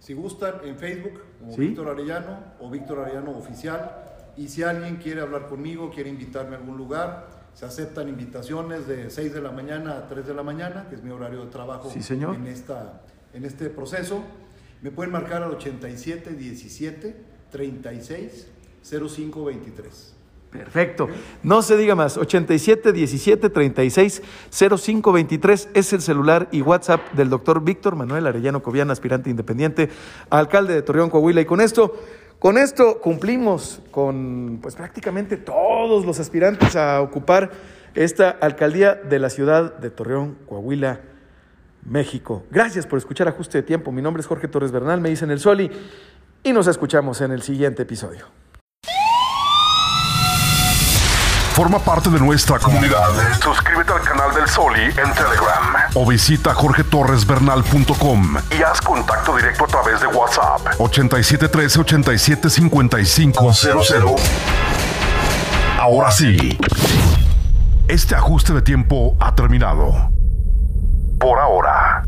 [0.00, 1.60] Si gustan, en Facebook, como Sí.
[1.60, 3.92] Víctor Arellano o Víctor Arellano Oficial.
[4.36, 9.10] Y si alguien quiere hablar conmigo, quiere invitarme a algún lugar, se aceptan invitaciones de
[9.10, 11.90] 6 de la mañana a 3 de la mañana, que es mi horario de trabajo
[11.90, 12.34] Sí, señor.
[12.34, 13.02] En, esta,
[13.34, 14.22] en este proceso.
[14.80, 17.16] Me pueden marcar al 87 17
[17.50, 18.48] 36
[18.82, 20.14] 05 23.
[20.50, 21.08] Perfecto.
[21.42, 22.16] No se diga más.
[22.16, 28.62] 87 17 36 05 23 es el celular y WhatsApp del doctor Víctor Manuel Arellano
[28.62, 29.90] Cobian, aspirante independiente,
[30.30, 31.42] alcalde de Torreón, Coahuila.
[31.42, 31.94] Y con esto,
[32.40, 37.50] con esto cumplimos con pues prácticamente todos los aspirantes a ocupar
[37.94, 41.00] esta alcaldía de la ciudad de Torreón, Coahuila,
[41.84, 42.44] México.
[42.50, 43.92] Gracias por escuchar Ajuste de Tiempo.
[43.92, 45.70] Mi nombre es Jorge Torres Bernal, me dicen el Soli,
[46.42, 48.24] y nos escuchamos en el siguiente episodio.
[51.60, 53.10] Forma parte de nuestra comunidad.
[53.42, 59.66] Suscríbete al canal del Soli en Telegram o visita jorgetorresbernal.com y haz contacto directo a
[59.66, 63.66] través de WhatsApp 8713 875500.
[65.78, 66.58] Ahora sí,
[67.88, 69.92] este ajuste de tiempo ha terminado.
[71.18, 72.04] Por ahora.